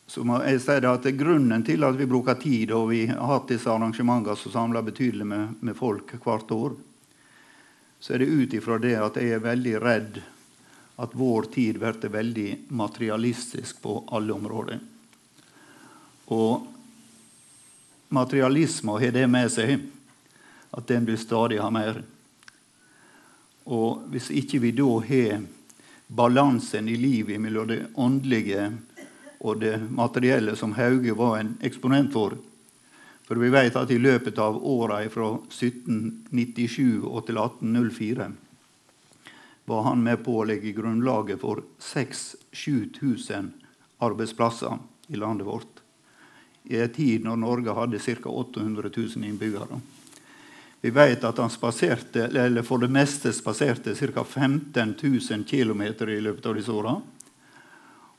så 0.09 0.25
må 0.25 0.39
jeg 0.41 0.63
si 0.65 0.73
at 0.89 1.07
Grunnen 1.19 1.63
til 1.65 1.85
at 1.85 1.97
vi 1.99 2.07
bruker 2.09 2.39
tid, 2.41 2.71
og 2.73 2.87
vi 2.95 3.03
har 3.11 3.27
hatt 3.29 3.51
disse 3.51 3.69
arrangementene 3.69 4.41
som 4.41 4.55
samler 4.55 4.87
betydelig 4.87 5.27
med, 5.29 5.59
med, 5.61 5.77
folk 5.77 6.15
hvert 6.25 6.53
år, 6.55 6.77
så 8.01 8.15
er 8.15 8.23
det 8.23 8.33
ut 8.33 8.57
ifra 8.57 8.79
det 8.81 8.95
at 8.97 9.19
jeg 9.21 9.37
er 9.37 9.45
veldig 9.45 9.75
redd 9.85 10.21
at 10.99 11.13
vår 11.13 11.51
tid 11.53 11.77
blir 11.83 12.15
veldig 12.15 12.49
materialistisk 12.73 13.83
på 13.85 13.99
alle 14.09 14.33
områder. 14.33 14.81
Og 16.33 16.67
materialisme 18.09 18.97
har 18.97 19.13
det 19.13 19.29
med 19.29 19.53
seg 19.53 19.77
at 20.73 20.89
den 20.89 21.05
vil 21.05 21.21
stadig 21.21 21.61
ha 21.61 21.69
mer. 21.71 22.01
Og 23.69 24.09
hvis 24.09 24.33
ikke 24.33 24.65
vi 24.65 24.73
da 24.73 24.89
har 25.05 25.45
balansen 26.09 26.89
i 26.89 26.97
livet 26.97 27.41
mellom 27.41 27.69
det 27.69 27.83
åndelige 27.93 28.71
og 29.39 29.61
det 29.61 29.77
materielle 29.91 30.57
som 30.57 30.75
Hauge 30.79 31.15
var 31.15 31.39
en 31.39 31.55
eksponent 31.63 32.13
for. 32.13 32.37
For 33.29 33.37
vi 33.37 33.51
vet 33.53 33.77
at 33.77 33.91
i 33.93 34.01
løpet 34.01 34.39
av 34.41 34.57
åra 34.65 35.03
fra 35.13 35.35
1797 35.37 37.05
og 37.05 37.27
til 37.29 37.41
1804 37.43 38.31
var 39.69 39.83
han 39.85 40.01
med 40.01 40.23
på 40.25 40.39
å 40.41 40.47
legge 40.49 40.73
grunnlaget 40.73 41.43
for 41.43 41.61
6000-7000 41.85 43.51
arbeidsplasser 44.01 44.79
i 45.13 45.21
landet 45.21 45.47
vårt. 45.47 45.83
I 46.65 46.81
en 46.81 46.95
tid 46.95 47.25
når 47.25 47.37
Norge 47.43 47.75
hadde 47.77 48.01
ca. 48.01 48.31
800 48.33 48.91
000 48.97 49.29
innbyggere. 49.29 49.81
Vi 50.81 50.91
vet 50.95 51.25
at 51.25 51.39
han 51.43 51.51
spaserte, 51.51 52.31
eller 52.31 52.63
for 52.63 52.81
det 52.81 52.89
meste 52.89 53.33
spaserte 53.37 53.93
ca. 53.93 54.25
15 54.25 54.95
000 55.03 55.45
km 55.45 55.83
i 55.85 56.21
løpet 56.21 56.47
av 56.47 56.57
disse 56.57 56.73
åra. 56.73 56.97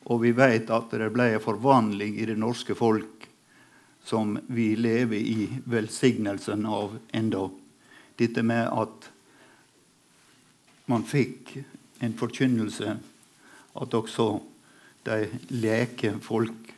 Og 0.07 0.21
vi 0.23 0.31
vet 0.31 0.69
at 0.71 0.93
det 0.95 1.11
ble 1.13 1.33
en 1.33 1.43
forvandling 1.43 2.15
i 2.17 2.27
det 2.29 2.37
norske 2.39 2.75
folk 2.77 3.27
som 4.05 4.37
vi 4.47 4.75
lever 4.75 5.17
i 5.17 5.49
velsignelsen 5.69 6.65
av 6.65 6.95
enda. 7.11 7.49
Dette 8.15 8.43
med 8.43 8.67
at 8.71 9.09
man 10.89 11.03
fikk 11.05 11.57
en 11.99 12.15
forkynnelse 12.17 12.95
at 13.79 13.93
også 13.93 14.31
de 15.05 15.27
leke 15.53 16.15
folk 16.23 16.73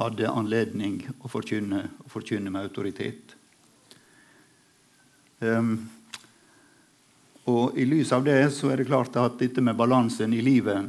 hadde 0.00 0.30
anledning 0.30 1.02
å 1.20 1.30
forkynne, 1.30 1.84
å 2.02 2.10
forkynne 2.10 2.50
med 2.50 2.66
autoritet. 2.66 3.34
Um, 5.44 5.76
og 7.50 7.76
I 7.78 7.84
lys 7.84 8.12
av 8.16 8.24
det 8.24 8.40
så 8.56 8.72
er 8.72 8.80
det 8.80 8.88
klart 8.88 9.16
at 9.20 9.36
dette 9.38 9.62
med 9.62 9.76
balansen 9.76 10.32
i 10.32 10.40
livet 10.42 10.88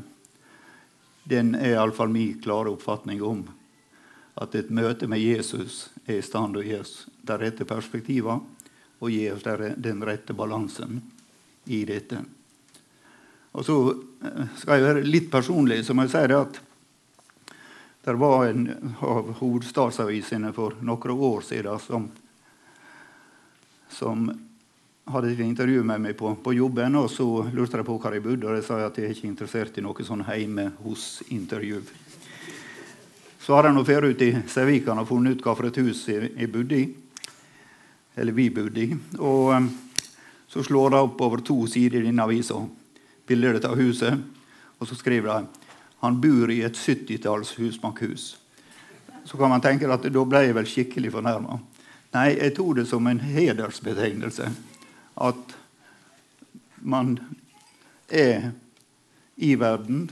den 1.25 1.55
er 1.57 1.73
iallfall 1.73 2.11
min 2.13 2.39
klare 2.41 2.69
oppfatning 2.69 3.21
om 3.25 3.43
at 4.41 4.55
et 4.55 4.69
møte 4.69 5.07
med 5.09 5.23
Jesus 5.23 5.87
er 6.05 6.19
i 6.19 6.25
stand 6.25 6.53
til 6.53 6.61
å 6.61 6.65
gi 6.65 6.77
oss 6.77 6.93
de 7.25 7.37
rette 7.41 7.65
perspektivene 7.65 8.53
og 8.99 9.11
gi 9.11 9.25
oss 9.31 9.45
den 9.45 10.03
rette 10.05 10.35
balansen 10.37 11.01
i 11.65 11.81
dette. 11.87 12.21
Og 13.55 13.65
så 13.65 13.75
eh, 13.89 14.53
skal 14.59 14.77
jeg 14.77 14.85
være 14.85 15.07
litt 15.07 15.31
personlig, 15.31 15.81
så 15.85 15.95
må 15.95 16.05
jeg 16.05 16.13
si 16.13 16.23
det 16.29 16.37
at 16.37 16.61
det 18.05 18.13
var 18.21 18.45
en 18.45 18.67
av 19.01 19.31
hovedstadsavisene 19.39 20.51
for 20.53 20.77
noen 20.85 21.13
år 21.25 21.45
siden 21.47 21.79
som, 21.81 22.09
som 23.89 24.27
hadde 25.05 25.31
et 25.31 25.39
intervju 25.39 25.83
med 25.83 26.01
meg 26.01 26.17
på, 26.17 26.31
på, 26.41 26.53
jobben, 26.53 26.95
og 26.97 27.09
så 27.13 27.25
lurte 27.53 27.77
de 27.77 27.85
på 27.85 27.97
hvor 28.01 28.13
jeg 28.13 28.23
bodde. 28.25 28.47
Og 28.49 28.57
jeg 28.57 28.65
sa 28.65 28.79
at 28.87 28.97
jeg 28.97 29.05
er 29.05 29.13
ikke 29.13 29.29
interessert 29.29 29.77
i 29.77 29.83
noe 29.85 30.05
sånn 30.05 30.25
hjemme 30.25 30.71
hos-intervju. 30.81 31.81
Så 33.45 33.53
har 33.53 33.67
de 33.67 33.83
dratt 33.85 34.09
ut 34.09 34.23
i 34.25 34.31
Sævikan 34.49 34.97
og 34.97 35.09
funnet 35.11 35.37
ut 35.37 35.45
hvilket 35.45 35.81
hus 35.85 36.07
jeg 36.09 36.49
bodde 36.51 36.79
i. 36.79 36.87
Eller 38.17 38.33
vi 38.33 38.49
bodde 38.49 38.81
i. 38.81 38.97
Og 39.19 39.53
um, 39.53 39.69
så 40.49 40.63
slår 40.65 40.95
de 40.95 41.03
opp 41.03 41.21
over 41.21 41.43
to 41.45 41.59
sider 41.69 42.01
i 42.01 42.07
denne 42.07 42.25
avisa 42.25 42.57
bildet 43.27 43.67
av 43.69 43.77
huset. 43.77 44.17
Og 44.79 44.89
så 44.89 44.97
skriver 44.97 45.29
de 45.29 45.65
han 46.01 46.17
bor 46.21 46.49
i 46.51 46.63
et 46.65 46.77
70-talls 46.77 47.55
husbankhus. 47.59 48.35
Så 49.25 49.37
kan 49.37 49.49
man 49.49 49.61
tenke 49.61 49.89
at 49.89 50.05
da 50.05 50.25
ble 50.25 50.41
jeg 50.45 50.57
vel 50.57 50.67
skikkelig 50.69 51.13
fornærma. 51.13 51.59
Nei, 52.13 52.29
jeg 52.37 52.53
tok 52.57 52.75
det 52.77 52.89
som 52.89 53.05
en 53.09 53.21
hedersbetegnelse 53.21 54.49
at 55.15 55.55
man 56.85 57.17
er 58.09 58.51
i 59.35 59.55
verden, 59.59 60.09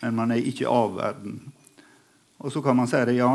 men 0.00 0.16
man 0.18 0.34
er 0.34 0.42
ikke 0.42 0.70
av 0.70 0.96
verden. 0.96 1.38
Og 2.42 2.52
så 2.52 2.62
kan 2.62 2.76
man 2.76 2.90
si 2.90 3.00
det, 3.06 3.16
ja, 3.16 3.30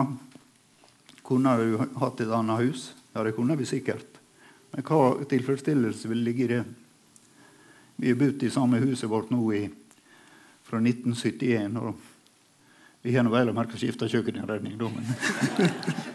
kunne 1.23 1.55
du 1.59 1.77
hatt 1.99 2.21
et 2.21 2.31
annet 2.31 2.67
hus? 2.67 2.89
Ja, 3.13 3.23
det 3.23 3.35
kunne 3.35 3.55
vi 3.59 3.65
sikkert. 3.65 4.19
Men 4.71 4.83
hva 4.87 5.15
tilfredsstillelse 5.27 6.11
vil 6.11 6.25
ligge 6.27 6.43
i 6.43 6.51
det? 6.51 6.63
Vi 7.97 8.11
har 8.11 8.19
bodd 8.19 8.43
i 8.43 8.51
samme 8.53 8.81
huset 8.83 9.09
vårt 9.09 9.31
nå 9.33 9.41
i, 9.55 9.63
fra 10.67 10.77
1971. 10.83 11.79
og 11.81 11.95
Vi 13.01 13.15
har 13.15 13.25
nå 13.25 13.31
vel 13.33 13.49
å 13.49 13.55
merke 13.57 13.79
skifta 13.79 14.09
kjøkkeninnredning, 14.11 14.77
da, 14.77 14.91
men 14.91 15.07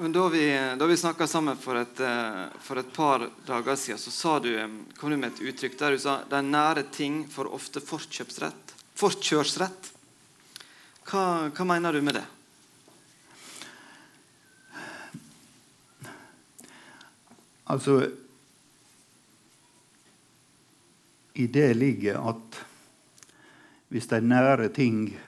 Da 0.00 0.28
vi, 0.28 0.74
da 0.78 0.86
vi 0.86 0.96
snakka 0.96 1.26
sammen 1.26 1.56
for 1.60 1.76
et, 1.76 2.00
eh, 2.00 2.44
for 2.64 2.78
et, 2.80 2.92
par 2.92 3.26
dager 3.44 3.76
siden, 3.76 3.98
så 3.98 4.38
du, 4.40 4.48
eh, 4.56 4.68
kom 4.96 5.10
du 5.10 5.16
med 5.16 5.34
et 5.34 5.40
uttrykk 5.44 5.74
der 5.76 5.92
du 5.92 5.98
sa 6.00 6.14
de 6.24 6.38
nære 6.40 6.86
ting 6.88 7.26
får 7.28 7.50
ofte 7.52 7.82
forkjøpsrett. 7.84 8.72
Forkjørsrett. 8.96 9.90
Hva, 11.04 11.50
hva 11.52 11.66
mener 11.68 11.92
du 11.92 12.00
med 12.00 12.16
det? 12.16 12.24
Altså 17.68 17.98
I 21.34 21.46
det 21.46 21.74
ligger 21.76 22.22
at 22.32 22.62
hvis 23.92 24.08
de 24.08 24.20
nære 24.20 24.72
ting 24.72 25.18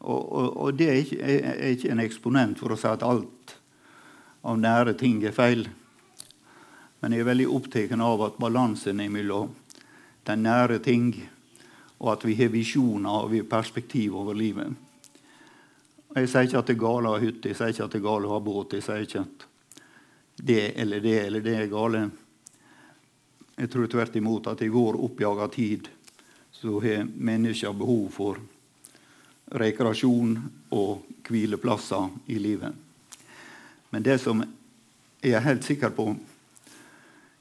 Og, 0.00 0.32
og, 0.32 0.56
og 0.56 0.74
det 0.76 0.88
er 0.88 0.98
ikke, 1.00 1.22
er 1.22 1.70
ikke 1.72 1.90
en 1.90 2.00
eksponent 2.00 2.58
for 2.60 2.74
å 2.74 2.76
si 2.78 2.86
at 2.86 3.02
alt 3.02 3.56
av 4.46 4.58
nære 4.60 4.94
ting 4.98 5.22
er 5.26 5.34
feil. 5.34 5.66
Men 7.02 7.12
jeg 7.12 7.24
er 7.24 7.30
veldig 7.30 7.48
opptatt 7.58 7.94
av 7.98 8.22
at 8.28 8.38
balansen 8.40 9.00
er 9.02 9.10
mellom 9.12 9.54
de 10.26 10.36
nære 10.38 10.78
ting, 10.82 11.10
og 11.98 12.12
at 12.12 12.26
vi 12.26 12.34
har 12.38 12.52
visjoner 12.52 13.24
og 13.24 13.30
vi 13.32 13.42
har 13.42 13.50
perspektiv 13.50 14.16
over 14.18 14.36
livet. 14.36 14.74
Jeg 16.16 16.30
sier 16.32 16.46
ikke 16.48 16.60
at 16.62 16.70
det 16.70 16.76
er 16.76 16.80
galt 16.80 17.08
å 17.08 17.12
ha 17.14 17.20
hytte, 17.20 17.50
jeg 17.50 17.58
sier 17.58 17.74
ikke 17.74 17.84
at 17.86 17.94
det 17.94 18.00
er 18.00 18.06
galt 18.06 18.28
å 18.28 18.32
ha 18.32 18.40
båt. 18.40 18.76
Jeg 18.76 18.86
sier 18.86 19.04
ikke 19.04 19.24
at 19.26 19.46
det 20.36 20.62
eller 20.80 21.02
det 21.04 21.18
eller 21.26 21.44
det 21.44 21.56
er 21.58 21.72
gale. 21.72 22.06
Jeg 23.56 23.70
tror 23.72 23.88
tvert 23.88 24.16
imot 24.16 24.48
at 24.52 24.62
i 24.64 24.72
vår 24.72 24.98
oppjaga 25.04 25.48
tid 25.52 25.88
så 26.52 26.78
har 26.80 27.04
mennesker 27.04 27.76
behov 27.76 28.08
for 28.14 28.40
rekreasjon 29.56 30.34
og 30.76 31.22
hvileplasser 31.28 32.32
i 32.32 32.40
livet. 32.40 32.85
Men 33.96 34.02
det 34.02 34.18
som 34.18 34.42
jeg 35.24 35.32
er 35.32 35.40
helt 35.40 35.64
sikker 35.64 35.88
på, 35.96 36.04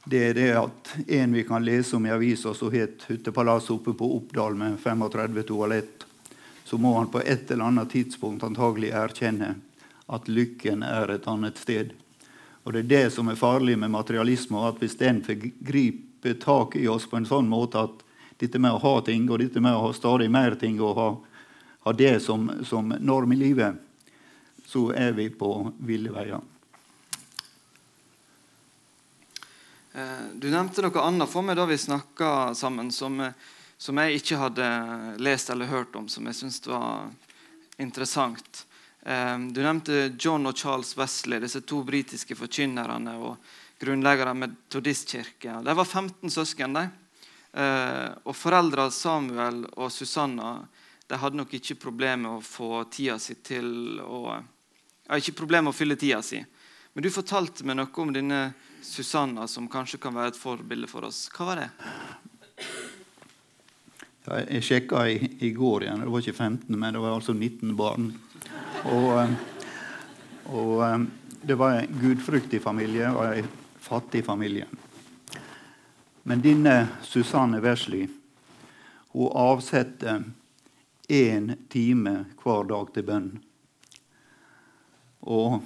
det 0.07 0.19
er 0.23 0.37
det 0.37 0.51
at 0.55 0.91
en 1.17 1.33
vi 1.35 1.41
kan 1.43 1.65
lese 1.67 1.97
om 1.97 2.05
i 2.07 2.13
avisa 2.15 2.53
som 2.55 2.71
het 2.71 3.03
hyttepalass 3.09 3.67
oppe 3.75 3.91
på 3.91 4.07
Oppdal 4.15 4.55
med 4.55 4.77
35 4.79 5.43
toalett, 5.49 6.05
så 6.63 6.79
må 6.79 6.93
han 6.95 7.11
på 7.11 7.19
et 7.19 7.51
eller 7.51 7.67
annet 7.67 7.91
tidspunkt 7.91 8.47
antagelig 8.47 8.93
erkjenne 8.95 9.49
at 10.07 10.31
lykken 10.31 10.87
er 10.87 11.11
et 11.17 11.27
annet 11.27 11.59
sted. 11.59 11.91
Og 12.63 12.71
Det 12.71 12.85
er 12.85 12.91
det 12.93 13.03
som 13.17 13.27
er 13.27 13.35
farlig 13.35 13.75
med 13.75 13.91
materialisme, 13.91 14.63
at 14.63 14.79
hvis 14.79 14.95
den 14.95 15.19
får 15.27 15.49
gripe 15.59 16.37
tak 16.39 16.79
i 16.79 16.87
oss 16.87 17.03
på 17.03 17.19
en 17.19 17.27
sånn 17.27 17.51
måte 17.51 17.83
at 17.83 17.99
dette 18.39 18.63
med 18.63 18.79
å 18.79 18.79
ha 18.79 19.01
ting, 19.03 19.27
og 19.27 19.43
dette 19.43 19.59
med 19.59 19.75
å 19.75 19.89
ha 19.89 19.91
stadig 19.91 20.31
mer 20.31 20.55
ting 20.55 20.79
og 20.79 20.95
ha, 20.95 21.09
ha 21.83 21.91
det 21.91 22.21
som, 22.23 22.47
som 22.63 22.95
norm 22.95 23.35
i 23.35 23.43
livet, 23.43 23.75
så 24.65 24.89
er 24.93 25.13
vi 25.17 25.29
på 25.29 25.51
ville 25.85 26.11
veier. 26.13 26.41
Eh, 29.95 30.23
du 30.35 30.49
nevnte 30.51 30.83
noe 30.83 31.03
annet 31.07 31.31
for 31.31 31.45
meg 31.45 31.55
da 31.55 31.67
vi 31.69 31.77
snakka 31.79 32.53
sammen, 32.57 32.91
som, 32.91 33.21
som, 33.77 34.01
jeg 34.03 34.19
ikke 34.19 34.39
hadde 34.41 34.69
lest 35.23 35.53
eller 35.53 35.71
hørt 35.71 35.95
om, 35.95 36.09
som 36.11 36.25
jeg 36.27 36.35
syntes 36.35 36.65
var 36.67 37.05
interessant. 37.79 38.65
Eh, 39.05 39.37
du 39.55 39.61
nevnte 39.63 40.09
John 40.19 40.49
og 40.49 40.57
Charles 40.59 40.97
Wesley, 40.99 41.39
disse 41.39 41.63
to 41.63 41.79
britiske 41.87 42.35
forkynnerne 42.35 43.15
og 43.23 43.37
grunnleggere 43.79 44.33
av 44.33 44.41
metodistkirke. 44.41 45.61
De 45.63 45.77
var 45.79 45.85
15 45.85 46.31
søsken. 46.31 46.75
de. 46.75 46.89
Eh, 47.55 48.09
og 48.27 48.35
Foreldrene 48.35 48.91
Samuel 48.91 49.63
og 49.77 49.91
Susanna 49.91 50.57
de 51.07 51.17
hadde 51.21 51.37
nok 51.37 51.53
ikke 51.53 51.77
problemer 51.79 52.17
med 52.25 52.39
å 52.39 52.43
få 52.43 52.83
tida 52.91 53.15
si 53.21 53.37
til 53.45 54.01
å 54.01 54.41
ja, 55.07 55.17
Ikke 55.17 55.35
problemer 55.37 55.69
med 55.69 55.75
å 55.75 55.77
fylle 55.77 55.97
tida 55.99 56.21
si. 56.25 56.41
Men 56.93 57.03
du 57.03 57.11
fortalte 57.11 57.65
meg 57.67 57.77
noe 57.77 58.01
om 58.01 58.13
denne 58.15 58.41
Susanna 58.85 59.47
som 59.51 59.67
kanskje 59.71 59.99
kan 60.01 60.15
være 60.15 60.33
et 60.33 60.39
forbilde 60.39 60.87
for 60.87 61.07
oss. 61.07 61.25
Hva 61.33 61.49
var 61.49 61.61
det? 61.63 61.69
Jeg 64.25 64.63
sjekka 64.65 65.03
i, 65.09 65.17
i, 65.39 65.51
går 65.53 65.85
igjen. 65.85 66.01
Det 66.01 66.13
var 66.13 66.23
ikke 66.23 66.37
15, 66.37 66.79
men 66.79 66.95
det 66.95 67.01
var 67.03 67.17
altså 67.17 67.33
19 67.33 67.75
barn. 67.77 68.07
Og, 68.89 69.09
eh, 69.21 69.35
og 70.49 70.73
eh, 70.87 70.97
det 71.45 71.57
var 71.59 71.77
en 71.77 71.99
gudfryktig 72.01 72.61
familie 72.63 73.11
og 73.13 73.41
en 73.41 73.49
fattig 73.85 74.23
familie. 74.25 74.65
Men 76.23 76.41
denne 76.41 76.77
Susanne 77.05 77.59
Wesley 77.61 78.07
hun 79.15 79.29
avsetter 79.37 80.23
én 81.07 81.53
time 81.69 82.15
hver 82.41 82.65
dag 82.71 82.89
til 82.95 83.05
bønn. 83.05 83.29
Og 85.25 85.63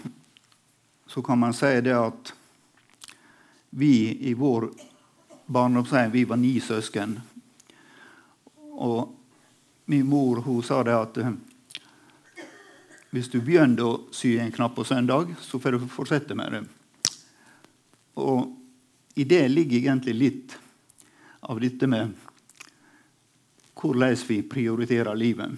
så 1.07 1.21
kan 1.21 1.39
man 1.39 1.53
si 1.53 1.71
det 1.81 1.95
at 1.97 2.33
vi 3.69 4.17
i 4.29 4.33
vår 4.33 4.69
barndomshjem 5.45 6.11
vi 6.11 6.23
var 6.23 6.37
ni 6.37 6.59
søsken. 6.61 7.19
Og 8.79 9.15
min 9.85 10.05
mor 10.05 10.41
hun 10.45 10.63
sa 10.63 10.83
det 10.83 10.95
at 10.95 11.17
eh, 11.17 11.33
hvis 13.09 13.29
du 13.33 13.39
begynner 13.41 13.83
å 13.83 13.93
sy 14.13 14.35
en 14.37 14.51
knapp 14.53 14.75
på 14.77 14.85
søndag, 14.85 15.33
så 15.41 15.59
får 15.59 15.75
du 15.75 15.87
fortsette 15.89 16.37
med 16.37 16.53
det. 16.53 16.63
Og 18.21 18.55
i 19.17 19.25
det 19.25 19.47
ligger 19.49 19.79
egentlig 19.79 20.13
litt 20.13 20.57
av 21.41 21.59
dette 21.59 21.89
med 21.89 22.13
hvordan 23.79 24.15
vi 24.27 24.41
prioriterer 24.43 25.15
livet. 25.15 25.57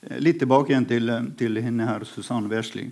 Eh, 0.00 0.18
litt 0.18 0.42
tilbake 0.42 0.74
igjen 0.74 0.90
til, 0.90 1.18
til 1.38 1.62
henne 1.62 1.86
her, 1.86 2.04
Susanne 2.04 2.50
Wesley. 2.50 2.90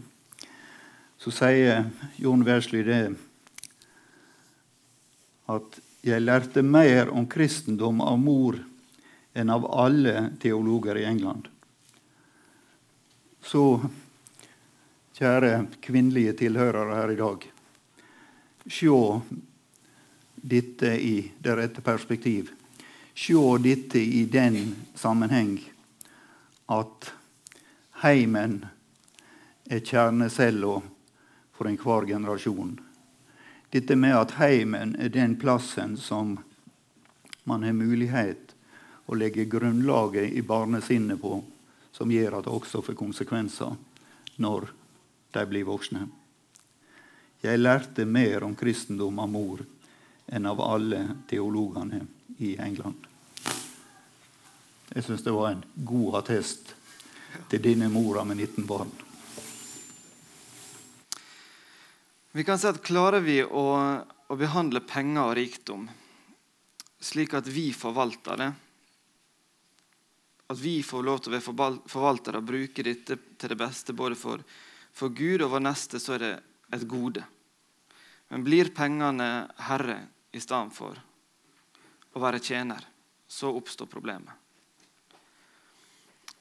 Så 1.24 1.30
sier 1.32 1.86
Jon 2.20 2.42
Wesley 2.44 2.82
det 2.84 3.14
at 5.48 5.78
jeg 6.04 6.20
lærte 6.20 6.60
mer 6.60 7.08
om 7.08 7.24
kristendom 7.32 8.02
av 8.04 8.18
mor 8.20 8.58
enn 9.32 9.54
av 9.54 9.64
alle 9.72 10.26
teologer 10.42 11.00
i 11.00 11.06
England. 11.08 11.48
Så, 13.40 13.80
kjære 15.16 15.64
kvinnelige 15.80 16.36
tilhørere 16.44 17.00
her 17.00 17.16
i 17.16 17.18
dag, 17.24 17.48
se 18.68 19.00
dette 20.36 20.94
i 21.00 21.16
det 21.40 21.56
rette 21.56 21.88
perspektiv. 21.88 22.52
Se 23.16 23.40
dette 23.64 23.96
i 23.96 24.26
den 24.28 24.74
sammenheng 24.92 25.56
at 26.68 27.14
heimen 28.04 28.66
er 29.72 29.80
kjernecella 29.80 30.82
for 31.54 31.68
enhver 31.68 32.06
generasjon. 32.06 32.78
Dette 33.70 33.96
med 33.96 34.16
at 34.16 34.36
heimen 34.38 34.94
er 35.02 35.10
den 35.10 35.36
plassen 35.40 35.96
som 35.98 36.36
man 37.44 37.64
har 37.66 37.74
mulighet 37.76 38.54
å 39.06 39.16
legge 39.18 39.48
grunnlaget 39.50 40.32
i 40.32 40.42
barnesinnet 40.42 41.20
på, 41.20 41.42
som 41.92 42.10
gjør 42.10 42.38
at 42.38 42.46
det 42.46 42.54
også 42.54 42.82
får 42.82 42.98
konsekvenser 42.98 43.74
når 44.42 44.68
de 45.34 45.46
blir 45.50 45.66
voksne. 45.68 46.06
Jeg 47.44 47.60
lærte 47.60 48.06
mer 48.08 48.46
om 48.46 48.54
kristendom 48.56 49.18
av 49.20 49.28
mor 49.30 49.64
enn 50.32 50.46
av 50.48 50.62
alle 50.64 51.02
teologene 51.28 52.00
i 52.38 52.54
England. 52.56 53.10
Jeg 54.94 55.04
syns 55.04 55.24
det 55.26 55.34
var 55.34 55.50
en 55.50 55.64
god 55.74 56.20
attest 56.22 56.72
til 57.50 57.62
denne 57.62 57.90
mora 57.92 58.24
med 58.24 58.40
19 58.40 58.66
barn. 58.66 58.94
Vi 62.34 62.44
kan 62.44 62.58
si 62.58 62.66
at 62.66 62.82
Klarer 62.82 63.22
vi 63.22 63.36
å, 63.46 63.64
å 64.26 64.34
behandle 64.34 64.80
penger 64.82 65.22
og 65.22 65.36
rikdom 65.38 65.84
slik 67.04 67.34
at 67.38 67.46
vi 67.46 67.68
forvalter 67.76 68.40
det, 68.40 68.48
at 70.50 70.58
vi 70.58 70.78
får 70.82 71.04
lov 71.06 71.20
til 71.20 71.30
å 71.30 71.34
være 71.36 71.68
forvaltere 71.92 72.40
og 72.40 72.48
bruke 72.48 72.82
dette 72.82 73.18
til 73.38 73.52
det 73.52 73.58
beste 73.60 73.94
både 73.94 74.18
for, 74.18 74.42
for 74.90 75.12
Gud 75.14 75.44
og 75.44 75.52
vår 75.52 75.62
neste, 75.62 76.00
så 76.00 76.16
er 76.16 76.24
det 76.24 76.32
et 76.74 76.86
gode. 76.88 77.22
Men 78.32 78.46
blir 78.46 78.72
pengene 78.74 79.28
herre 79.68 80.00
i 80.34 80.42
stedet 80.42 80.74
for 80.74 80.98
å 82.14 82.24
være 82.24 82.42
tjener, 82.42 82.82
så 83.28 83.52
oppstår 83.54 83.90
problemet. 83.92 84.32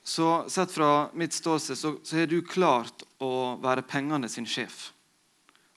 Så 0.01 0.49
Sett 0.49 0.73
fra 0.73 1.09
mitt 1.13 1.37
ståsted 1.37 1.77
så, 1.77 1.95
så 2.01 2.17
har 2.17 2.27
du 2.33 2.39
klart 2.41 3.05
å 3.21 3.59
være 3.61 3.85
pengene 3.85 4.31
sin 4.31 4.49
sjef 4.49 4.92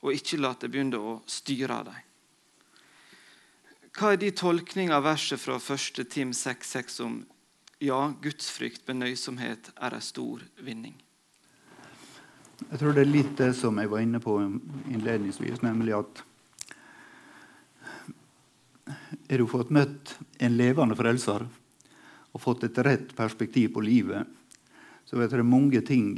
og 0.03 0.13
ikke 0.13 0.39
la 0.41 0.53
det 0.59 0.69
begynne 0.71 0.99
å 0.99 1.17
styre 1.29 1.81
dem. 1.87 2.03
Hva 3.97 4.13
er 4.13 4.21
de 4.21 4.29
tolkning 4.29 4.91
av 4.93 5.07
verset 5.07 5.41
fra 5.41 5.57
1. 5.57 6.03
Tim 6.13 6.31
6,6 6.35 6.99
om 7.01 7.17
ja, 7.81 8.13
gudsfrykt, 8.21 8.85
nøysomhet 8.93 9.71
er 9.73 9.95
en 9.97 10.05
stor 10.05 10.43
vinning? 10.61 10.93
Jeg 12.57 12.79
tror 12.81 12.93
det 12.93 13.03
er 13.03 13.09
litt 13.09 13.33
det 13.37 13.51
som 13.57 13.77
jeg 13.77 13.89
var 13.89 14.01
inne 14.01 14.21
på 14.21 14.37
innledningsvis, 14.89 15.61
nemlig 15.65 15.93
at 15.97 16.23
er 19.27 19.41
du 19.41 19.47
fått 19.49 19.73
møtt 19.73 20.15
en 20.41 20.57
levende 20.57 20.97
frelser 20.97 21.45
og 22.33 22.41
fått 22.41 22.65
et 22.67 22.77
rett 22.85 23.13
perspektiv 23.17 23.73
på 23.75 23.83
livet, 23.85 24.25
så 25.05 25.17
vet 25.17 25.31
du 25.31 25.37
det 25.37 25.43
er 25.43 25.49
mange 25.49 25.81
ting 25.85 26.11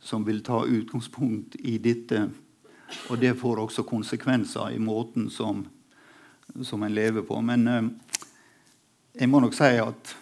som 0.00 0.24
vil 0.26 0.40
ta 0.46 0.62
utgangspunkt 0.64 1.56
i 1.64 1.76
dette 1.82 2.28
og 3.08 3.18
det 3.20 3.34
får 3.38 3.60
også 3.64 3.84
konsekvenser 3.88 4.70
i 4.76 4.78
måten 4.78 5.28
som, 5.30 5.64
som 6.62 6.82
en 6.82 6.94
lever 6.94 7.22
på. 7.22 7.40
Men 7.44 7.68
eh, 7.68 7.88
jeg 9.18 9.28
må 9.28 9.40
nok 9.42 9.56
si 9.56 9.70
at 9.82 10.14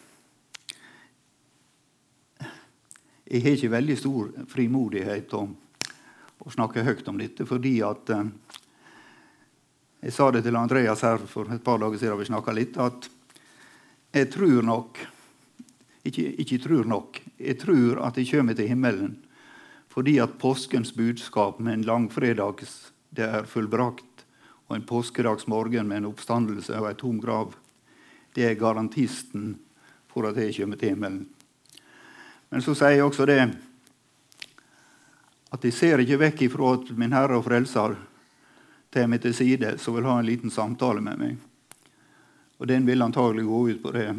jeg 3.26 3.42
har 3.42 3.56
ikke 3.56 3.74
veldig 3.74 3.96
stor 3.98 4.28
frimodighet 4.50 5.28
til 5.30 5.54
å 6.46 6.52
snakke 6.54 6.84
høyt 6.86 7.08
om 7.10 7.18
dette, 7.18 7.46
fordi 7.48 7.80
at 7.86 8.14
eh, 8.14 8.28
Jeg 10.06 10.12
sa 10.12 10.26
det 10.30 10.42
til 10.44 10.54
Andreas 10.54 11.00
her 11.02 11.18
for 11.26 11.48
et 11.50 11.62
par 11.64 11.80
dager 11.82 11.98
siden 11.98 12.18
vi 12.20 12.26
snakka 12.28 12.52
litt, 12.54 12.76
at 12.78 13.08
jeg 14.14 14.28
tror 14.30 14.62
nok 14.62 15.00
ikke, 16.06 16.26
ikke 16.44 16.58
tror 16.62 16.84
nok. 16.86 17.18
Jeg 17.40 17.58
tror 17.58 18.02
at 18.06 18.20
jeg 18.20 18.28
kommer 18.30 18.54
til 18.54 18.68
himmelen 18.70 19.16
fordi 19.96 20.18
at 20.20 20.38
påskens 20.38 20.92
budskap 20.92 21.58
med 21.58 21.72
en 21.72 21.82
langfredags 21.88 22.92
'det 23.10 23.24
er 23.24 23.46
fullbrakt' 23.48 24.24
og 24.68 24.76
en 24.76 24.82
påskedagsmorgen 24.82 25.88
med 25.88 25.96
en 25.96 26.04
oppstandelse 26.04 26.76
og 26.78 26.88
ei 26.88 26.94
tom 26.94 27.20
grav, 27.20 27.54
det 28.34 28.44
er 28.44 28.60
garantisten 28.60 29.58
for 30.12 30.28
at 30.28 30.36
jeg 30.36 30.56
kommer 30.56 30.76
til 30.76 30.88
himmelen. 30.88 31.26
Men 32.50 32.62
så 32.62 32.74
sier 32.74 32.90
jeg 32.90 33.04
også 33.04 33.26
det 33.26 33.56
at 35.52 35.64
jeg 35.64 35.72
ser 35.72 35.98
ikke 35.98 36.18
vekk 36.18 36.42
ifra 36.42 36.74
at 36.74 36.90
min 36.98 37.12
Herre 37.12 37.38
og 37.38 37.44
Frelser 37.44 37.96
tar 38.92 39.06
meg 39.06 39.22
til 39.22 39.34
side, 39.34 39.78
så 39.78 39.92
vil 39.92 40.04
ha 40.04 40.18
en 40.18 40.26
liten 40.26 40.50
samtale 40.50 41.00
med 41.00 41.18
meg. 41.18 41.36
Og 42.58 42.68
den 42.68 42.86
vil 42.86 43.02
antagelig 43.02 43.44
gå 43.44 43.68
ut 43.70 43.82
på 43.82 43.92
det 43.92 44.10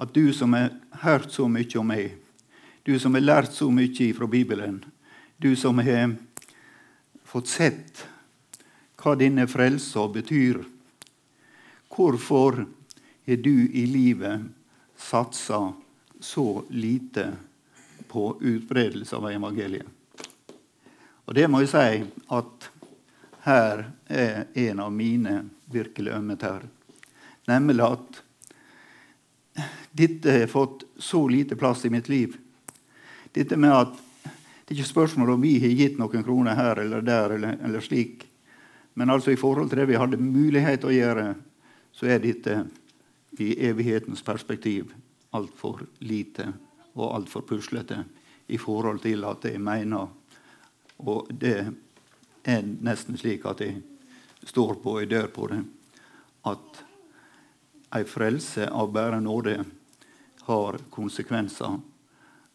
at 0.00 0.14
du 0.14 0.32
som 0.32 0.52
har 0.52 0.70
hørt 1.02 1.32
så 1.32 1.48
mye 1.48 1.78
om 1.78 1.86
meg, 1.86 2.18
du 2.82 2.98
som 2.98 3.14
har 3.14 3.24
lært 3.24 3.52
så 3.52 3.70
mye 3.70 4.12
fra 4.16 4.26
Bibelen, 4.26 4.84
du 5.36 5.56
som 5.56 5.78
har 5.78 6.16
fått 7.24 7.48
sett 7.48 8.06
hva 9.00 9.14
denne 9.16 9.46
frelsa 9.48 10.06
betyr. 10.12 10.62
Hvorfor 11.90 12.64
har 13.26 13.36
du 13.36 13.70
i 13.72 13.86
livet 13.86 14.48
satsa 14.96 15.72
så 16.20 16.64
lite 16.68 17.32
på 18.08 18.36
utbredelse 18.40 19.16
av 19.16 19.30
evangeliet. 19.30 19.86
Og 21.24 21.34
det 21.34 21.46
må 21.48 21.62
jeg 21.62 21.70
si 21.70 22.02
at 22.34 22.66
her 23.46 23.84
er 24.10 24.48
en 24.66 24.82
av 24.82 24.90
mine 24.92 25.36
virkelig 25.70 26.12
ømme 26.16 26.36
tær. 26.36 26.66
Nemlig 27.48 27.86
at 27.86 28.20
dette 29.94 30.34
har 30.34 30.50
fått 30.50 30.84
så 30.98 31.22
lite 31.30 31.56
plass 31.56 31.84
i 31.86 31.92
mitt 31.92 32.10
liv. 32.10 32.34
Dette 33.32 33.56
med 33.56 33.74
at 33.74 33.98
det 34.70 34.76
er 34.76 34.80
ikke 34.80 34.92
spørsmål 34.92 35.34
om 35.34 35.42
vi 35.42 35.56
har 35.62 35.72
gitt 35.74 35.98
noen 35.98 36.22
kroner 36.22 36.54
her 36.54 36.78
eller 36.82 37.02
der, 37.02 37.34
eller, 37.34 37.56
eller 37.64 37.82
slik. 37.82 38.26
Men 38.94 39.10
altså 39.10 39.32
i 39.32 39.38
forhold 39.38 39.70
til 39.70 39.80
det 39.80 39.88
vi 39.90 39.98
hadde 39.98 40.18
mulighet 40.22 40.82
til 40.82 40.90
å 40.90 40.94
gjøre, 40.94 41.24
så 41.90 42.06
er 42.06 42.22
dette 42.22 42.56
i 43.42 43.52
evighetens 43.66 44.22
perspektiv 44.22 44.92
altfor 45.34 45.84
lite 46.06 46.48
og 46.94 47.14
altfor 47.14 47.46
puslete 47.46 48.02
i 48.50 48.58
forhold 48.58 49.02
til 49.02 49.24
at 49.26 49.46
jeg 49.46 49.62
mener 49.62 50.16
Og 51.00 51.30
det 51.32 51.54
er 52.44 52.66
nesten 52.84 53.16
slik 53.16 53.46
at 53.48 53.60
jeg 53.64 53.78
står 54.44 54.74
på 54.82 54.98
og 55.00 55.06
dør 55.08 55.30
på 55.32 55.46
det. 55.48 55.62
At 56.44 56.82
ei 57.96 58.04
frelse 58.04 58.68
av 58.68 58.92
bare 58.92 59.20
nåde 59.20 59.54
har 60.44 60.78
konsekvenser 60.92 61.78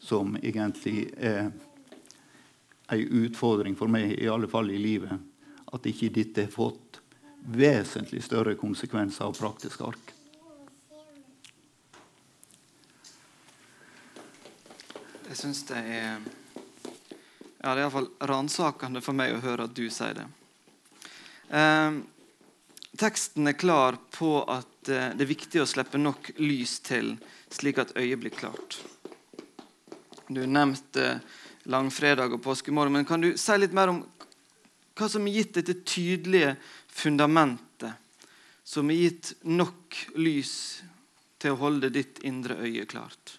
som 0.06 0.38
egentlig 0.42 1.10
er 1.18 1.50
ei 2.94 3.06
utfordring 3.26 3.76
for 3.78 3.90
meg, 3.90 4.14
i 4.22 4.30
alle 4.30 4.50
fall 4.50 4.70
i 4.72 4.78
livet. 4.82 5.18
At 5.74 5.88
ikke 5.90 6.14
dette 6.14 6.46
har 6.46 6.54
fått 6.54 7.02
vesentlig 7.46 8.24
større 8.26 8.56
konsekvenser 8.58 9.26
av 9.26 9.38
praktisk 9.38 9.82
ark. 9.86 10.14
Jeg 15.26 15.38
syns 15.42 15.66
det 15.68 15.82
er 15.82 16.20
ja, 17.66 17.74
Det 17.74 17.80
er 17.80 17.82
iallfall 17.82 18.12
ransakende 18.30 19.02
for 19.02 19.18
meg 19.18 19.34
å 19.34 19.42
høre 19.42 19.66
at 19.66 19.74
du 19.76 19.88
sier 19.90 20.14
det. 20.20 20.26
Eh, 21.50 21.98
teksten 23.02 23.50
er 23.50 23.58
klar 23.58 23.98
på 24.14 24.38
at 24.46 24.90
eh, 24.90 25.10
det 25.18 25.26
er 25.26 25.34
viktig 25.34 25.64
å 25.64 25.70
slippe 25.70 25.98
nok 25.98 26.30
lys 26.38 26.78
til, 26.86 27.16
slik 27.50 27.82
at 27.82 27.96
øyet 27.98 28.22
blir 28.22 28.38
klart. 28.38 28.78
Du 30.28 30.42
nevnte 30.48 31.20
langfredag 31.70 32.34
og 32.34 32.42
påskemorgen, 32.44 32.94
men 32.94 33.06
kan 33.06 33.22
du 33.22 33.36
si 33.38 33.58
litt 33.58 33.74
mer 33.76 33.92
om 33.94 34.02
hva 34.96 35.10
som 35.12 35.28
har 35.28 35.36
gitt 35.38 35.58
dette 35.58 35.76
tydelige 35.86 36.56
fundamentet, 36.88 37.94
som 38.64 38.90
har 38.90 38.98
gitt 38.98 39.34
nok 39.44 39.98
lys 40.18 40.54
til 41.38 41.54
å 41.54 41.60
holde 41.62 41.92
ditt 41.94 42.24
indre 42.26 42.58
øye 42.64 42.86
klart? 42.90 43.38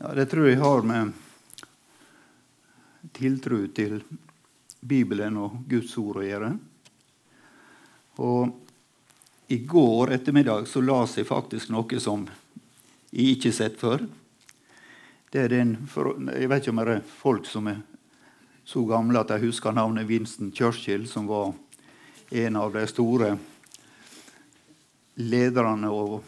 Ja, 0.00 0.14
Det 0.14 0.30
tror 0.30 0.48
jeg 0.48 0.58
har 0.62 0.82
med 0.82 1.12
tiltro 3.12 3.66
til 3.74 4.00
Bibelen 4.80 5.36
og 5.36 5.64
Guds 5.68 5.92
ord 6.00 6.22
å 6.22 6.26
gjøre. 6.26 6.52
Og 8.22 9.52
i 9.52 9.58
går 9.68 10.14
ettermiddag 10.16 10.66
så 10.70 10.80
las 10.80 11.18
jeg 11.18 11.28
faktisk 11.28 11.68
noe 11.74 12.00
som 12.00 12.24
jeg 13.12 13.36
ikke 13.36 13.50
har 13.50 13.58
sett 13.58 13.80
før. 13.80 14.06
Det 15.32 15.40
er 15.40 15.52
den, 15.52 15.76
jeg 16.32 16.48
vet 16.48 16.62
ikke 16.62 16.72
om 16.72 16.82
det 16.82 16.96
er 16.96 17.10
folk 17.20 17.48
som 17.48 17.68
er 17.68 17.82
så 18.64 18.84
gamle 18.88 19.20
at 19.20 19.32
de 19.32 19.46
husker 19.46 19.74
navnet 19.74 20.08
Winston 20.08 20.52
Churchill, 20.54 21.06
som 21.08 21.26
var 21.28 21.52
en 22.32 22.56
av 22.56 22.72
de 22.72 22.86
store 22.88 23.34
lederne 25.20 25.90
og 25.92 26.22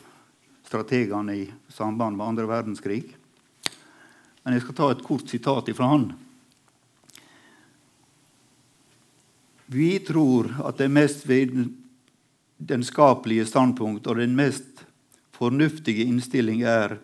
strategene 0.68 1.36
i 1.36 1.52
samband 1.72 2.16
med 2.16 2.26
andre 2.26 2.46
verdenskrig. 2.48 3.16
Men 4.44 4.54
jeg 4.56 4.62
skal 4.66 4.76
ta 4.76 4.90
et 4.92 5.04
kort 5.04 5.28
sitat 5.30 5.68
ifra 5.72 5.86
han. 5.88 6.12
Vi 9.72 9.98
tror 10.04 10.50
at 10.68 10.78
det 10.78 10.88
mest 10.92 11.24
vitenskapelige 11.28 13.46
standpunkt 13.48 14.06
og 14.06 14.16
den 14.20 14.36
mest 14.36 14.84
fornuftige 15.34 16.06
innstilling 16.06 16.62
er 16.62 16.98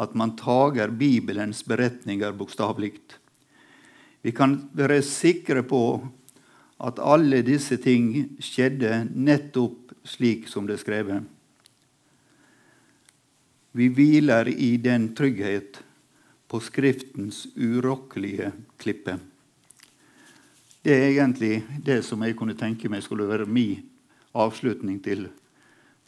at 0.00 0.14
man 0.18 0.34
tager 0.38 0.90
Bibelens 0.90 1.62
beretninger 1.66 2.34
bokstavelig. 2.34 2.98
Vi 4.22 4.32
kan 4.32 4.56
være 4.74 5.02
sikre 5.02 5.62
på 5.62 5.82
at 6.84 6.98
alle 6.98 7.42
disse 7.46 7.76
ting 7.82 8.36
skjedde 8.42 9.04
nettopp 9.14 9.92
slik 10.04 10.48
som 10.50 10.66
det 10.66 10.78
er 10.78 10.82
skrevet. 10.82 11.22
Vi 13.74 13.88
hviler 13.90 14.48
i 14.48 14.76
den 14.78 15.10
trygghet 15.18 15.80
på 16.50 16.60
Skriftens 16.62 17.46
urokkelige 17.56 18.52
klippe. 18.78 19.16
Det 20.84 20.92
er 20.94 21.08
egentlig 21.08 21.64
det 21.82 22.02
som 22.06 22.22
jeg 22.22 22.36
kunne 22.38 22.54
tenke 22.58 22.90
meg 22.92 23.02
skulle 23.02 23.26
være 23.26 23.48
min 23.48 23.82
avslutning 24.36 25.00
til 25.02 25.26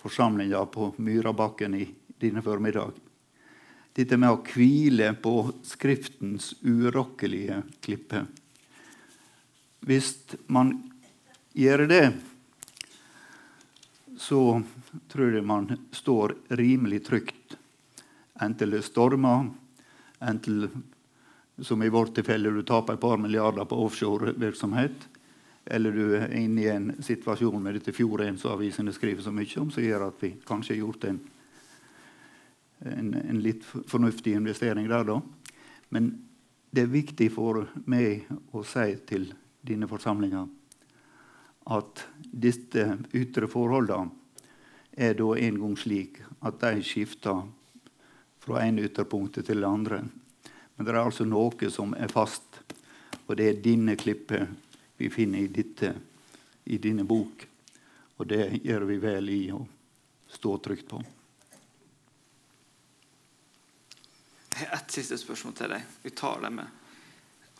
forsamlinga 0.06 0.62
på 0.70 0.92
Myrabakken 1.02 1.74
i 1.74 1.84
denne 2.22 2.42
formiddag. 2.42 2.94
Dette 3.96 4.18
med 4.20 4.30
å 4.30 4.42
hvile 4.44 5.10
på 5.18 5.34
Skriftens 5.66 6.52
urokkelige 6.62 7.62
klippe. 7.82 8.26
Hvis 9.86 10.12
man 10.52 10.74
gjør 11.56 11.86
det, 11.90 12.04
så 14.16 14.40
tror 15.12 15.36
jeg 15.36 15.46
man 15.46 15.68
står 15.92 16.36
rimelig 16.60 17.02
trygt. 17.08 17.56
Enten 18.40 18.72
det 18.72 18.84
stormer, 18.86 19.48
Enten 20.16 20.84
som 21.60 21.82
i 21.82 21.88
vårt 21.92 22.14
tilfelle 22.16 22.50
du 22.50 22.62
taper 22.64 22.96
et 22.96 23.00
par 23.00 23.18
milliarder 23.20 23.64
på 23.68 23.76
offshorevirksomhet, 23.84 24.96
eller 25.66 25.92
du 25.92 26.14
er 26.16 26.34
inne 26.38 26.62
i 26.62 26.68
en 26.70 26.90
situasjon 27.02 27.62
med 27.62 27.78
dette 27.78 27.94
fjorden 27.94 28.38
som 28.38 28.54
avisene 28.54 28.94
skriver 28.94 29.24
så 29.24 29.32
mye 29.34 29.62
om, 29.62 29.70
som 29.74 29.82
gjør 29.82 30.08
at 30.08 30.20
vi 30.22 30.34
kanskje 30.46 30.76
har 30.76 30.82
gjort 30.84 31.08
en, 31.10 31.18
en, 32.92 33.10
en 33.14 33.40
litt 33.42 33.66
fornuftig 33.66 34.36
investering 34.38 34.86
der, 34.90 35.08
da. 35.08 35.20
Men 35.90 36.12
det 36.70 36.84
er 36.84 36.92
viktig 36.92 37.30
for 37.34 37.66
meg 37.88 38.28
å 38.54 38.62
si 38.66 38.92
til 39.08 39.30
dine 39.66 39.88
forsamlinger 39.90 40.46
at 41.74 42.04
disse 42.30 42.84
ytre 43.16 43.48
forholdene 43.50 44.12
er 44.96 45.16
da 45.18 45.32
en 45.34 45.58
gang 45.60 45.74
slik 45.76 46.20
at 46.46 46.60
de 46.62 46.84
skifter 46.86 47.42
fra 48.46 48.62
en 48.62 48.78
ytterpunktet 48.78 49.48
til 49.48 49.60
det 49.60 49.68
andre. 49.68 49.98
Men 50.76 50.86
det 50.86 50.92
er 50.94 51.00
altså 51.02 51.26
noe 51.26 51.70
som 51.72 51.92
er 51.98 52.12
fast, 52.12 52.62
og 53.26 53.34
det 53.36 53.48
er 53.50 53.62
denne 53.64 53.96
klippet 53.98 54.46
vi 54.96 55.10
finner 55.10 55.38
i, 55.38 55.46
ditte, 55.46 55.94
i 56.64 56.78
denne 56.78 57.04
bok. 57.04 57.46
Og 58.16 58.26
det 58.26 58.60
gjør 58.64 58.86
vi 58.88 58.96
vel 59.02 59.30
i 59.30 59.42
å 59.52 59.60
stå 60.32 60.56
trygt 60.64 60.88
på. 60.88 61.02
Jeg 64.56 64.64
har 64.64 64.76
ett 64.78 64.90
siste 64.90 65.18
spørsmål 65.20 65.54
til 65.56 65.72
deg. 65.74 65.88
Vi 66.02 66.10
tar 66.16 66.40
det 66.40 66.50
med. 66.56 66.84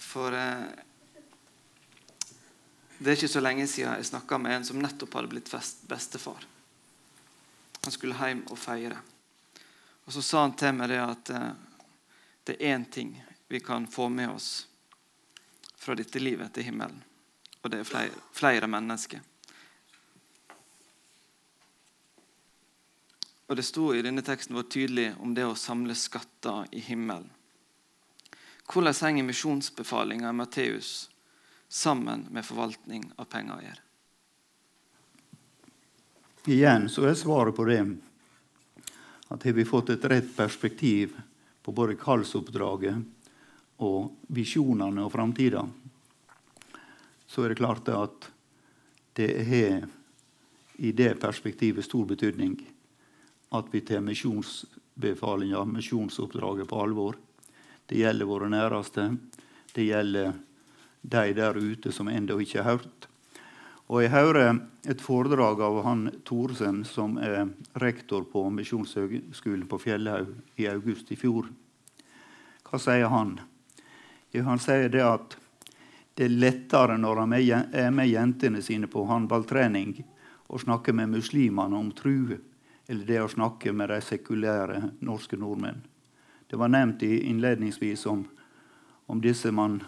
For 0.01 0.33
eh, 0.33 0.69
det 2.99 3.11
er 3.11 3.19
ikke 3.19 3.29
så 3.29 3.43
lenge 3.45 3.67
siden 3.69 3.99
jeg 3.99 4.09
snakka 4.09 4.39
med 4.41 4.57
en 4.57 4.65
som 4.65 4.81
nettopp 4.81 5.19
hadde 5.19 5.33
blitt 5.35 5.53
bestefar. 5.89 6.47
Han 7.85 7.93
skulle 7.93 8.17
hjem 8.17 8.47
og 8.49 8.59
feire. 8.59 8.97
Og 10.07 10.15
så 10.17 10.23
sa 10.25 10.47
han 10.47 10.57
til 10.57 10.73
meg 10.79 10.89
det 10.95 11.03
at 11.03 11.35
eh, 11.37 11.51
det 12.49 12.57
er 12.57 12.79
én 12.79 12.89
ting 12.89 13.13
vi 13.51 13.61
kan 13.61 13.85
få 13.91 14.09
med 14.09 14.31
oss 14.31 14.67
fra 15.77 15.95
dette 15.95 16.19
livet 16.23 16.55
til 16.55 16.71
himmelen. 16.71 17.03
Og 17.67 17.71
det 17.73 17.81
er 17.83 17.89
flere, 17.89 18.19
flere 18.31 18.67
mennesker. 18.71 19.19
Og 23.47 23.57
Det 23.59 23.63
sto 23.67 23.89
i 23.91 24.03
denne 24.07 24.23
teksten 24.23 24.55
vår 24.55 24.69
tydelig 24.71 25.07
om 25.19 25.33
det 25.35 25.43
å 25.43 25.57
samle 25.59 25.95
skatter 25.99 26.69
i 26.71 26.83
himmelen. 26.87 27.27
Hvordan 28.71 28.95
henger 29.01 29.27
misjonsbefalinga 29.27 30.31
i 30.31 30.37
Matteus 30.39 30.93
sammen 31.67 32.29
med 32.31 32.47
forvaltning 32.47 33.09
av 33.19 33.27
penger? 33.35 33.81
Igjen 36.47 36.87
så 36.91 37.09
er 37.11 37.19
svaret 37.19 37.57
på 37.57 37.67
det 37.67 37.81
at 39.27 39.43
har 39.43 39.59
vi 39.59 39.67
fått 39.67 39.91
et 39.91 40.07
rett 40.07 40.31
perspektiv 40.37 41.19
på 41.67 41.75
både 41.75 41.99
kallsoppdraget 41.99 43.03
og 43.83 44.15
visjonene 44.31 45.03
og 45.03 45.11
framtida, 45.15 45.67
så 47.27 47.45
er 47.45 47.53
det 47.53 47.61
klart 47.61 47.89
at 47.89 48.31
det 49.17 49.31
har 49.49 49.87
i 50.77 50.93
det 50.93 51.15
perspektivet 51.21 51.85
stor 51.85 52.05
betydning 52.05 52.59
at 53.57 53.71
vi 53.71 53.81
tar 53.81 54.01
misjonsbefalinga, 54.05 55.65
misjonsoppdraget, 55.65 56.69
på 56.69 56.83
alvor. 56.83 57.17
Det 57.87 57.99
gjelder 57.99 58.29
våre 58.29 58.49
næreste. 58.51 59.17
Det 59.73 59.87
gjelder 59.87 60.33
de 61.01 61.33
der 61.33 61.57
ute 61.57 61.93
som 61.93 62.09
ennå 62.09 62.41
ikke 62.43 62.63
har 62.63 62.79
hørt. 62.79 63.09
Og 63.87 64.03
Jeg 64.03 64.11
hører 64.11 64.59
et 64.91 65.01
foredrag 65.01 65.61
av 65.63 65.85
han 65.87 66.09
Thoresen, 66.27 66.85
som 66.85 67.19
er 67.23 67.47
rektor 67.79 68.25
på 68.27 68.43
Misjonshøgskolen 68.51 69.69
på 69.71 69.79
Fjellhaug 69.79 70.33
i 70.59 70.67
august 70.67 71.13
i 71.15 71.17
fjor. 71.17 71.47
Hva 72.67 72.81
sier 72.83 73.07
han? 73.07 73.39
Jo, 74.35 74.43
han 74.43 74.59
sier 74.59 74.91
det 74.91 75.05
at 75.07 75.37
det 76.17 76.25
er 76.25 76.33
lettere 76.33 76.97
når 76.97 77.19
han 77.23 77.33
er 77.37 77.91
med 77.93 78.09
jentene 78.09 78.63
sine 78.65 78.89
på 78.89 79.05
håndballtrening, 79.05 79.99
å 80.49 80.59
snakke 80.63 80.95
med 80.97 81.11
muslimene 81.13 81.77
om 81.77 81.91
tru, 81.93 82.39
eller 82.87 83.05
det 83.05 83.21
å 83.21 83.29
snakke 83.29 83.73
med 83.77 83.91
de 83.91 84.01
sekulære 84.01 84.81
norske 85.05 85.37
nordmenn. 85.37 85.83
Det 86.47 86.57
var 86.57 86.71
nevnt 86.73 87.03
innledningsvis 87.03 88.07
om, 88.07 88.23
om 89.07 89.21
disse 89.21 89.51
man 89.53 89.81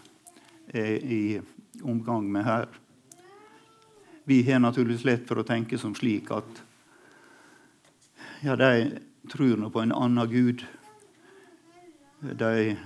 er 0.69 0.99
i 1.01 1.41
omgang 1.81 2.27
med 2.33 2.45
her. 2.45 2.69
Vi 4.29 4.43
har 4.51 4.61
naturligvis 4.61 5.07
lett 5.09 5.29
for 5.29 5.41
å 5.41 5.47
tenke 5.49 5.79
som 5.79 5.95
slik 5.97 6.29
at 6.35 6.65
ja, 8.43 8.57
de 8.59 8.99
tror 9.33 9.57
nå 9.57 9.71
på 9.73 9.81
en 9.81 9.95
annen 9.95 10.29
gud. 10.29 10.67
De 12.21 12.77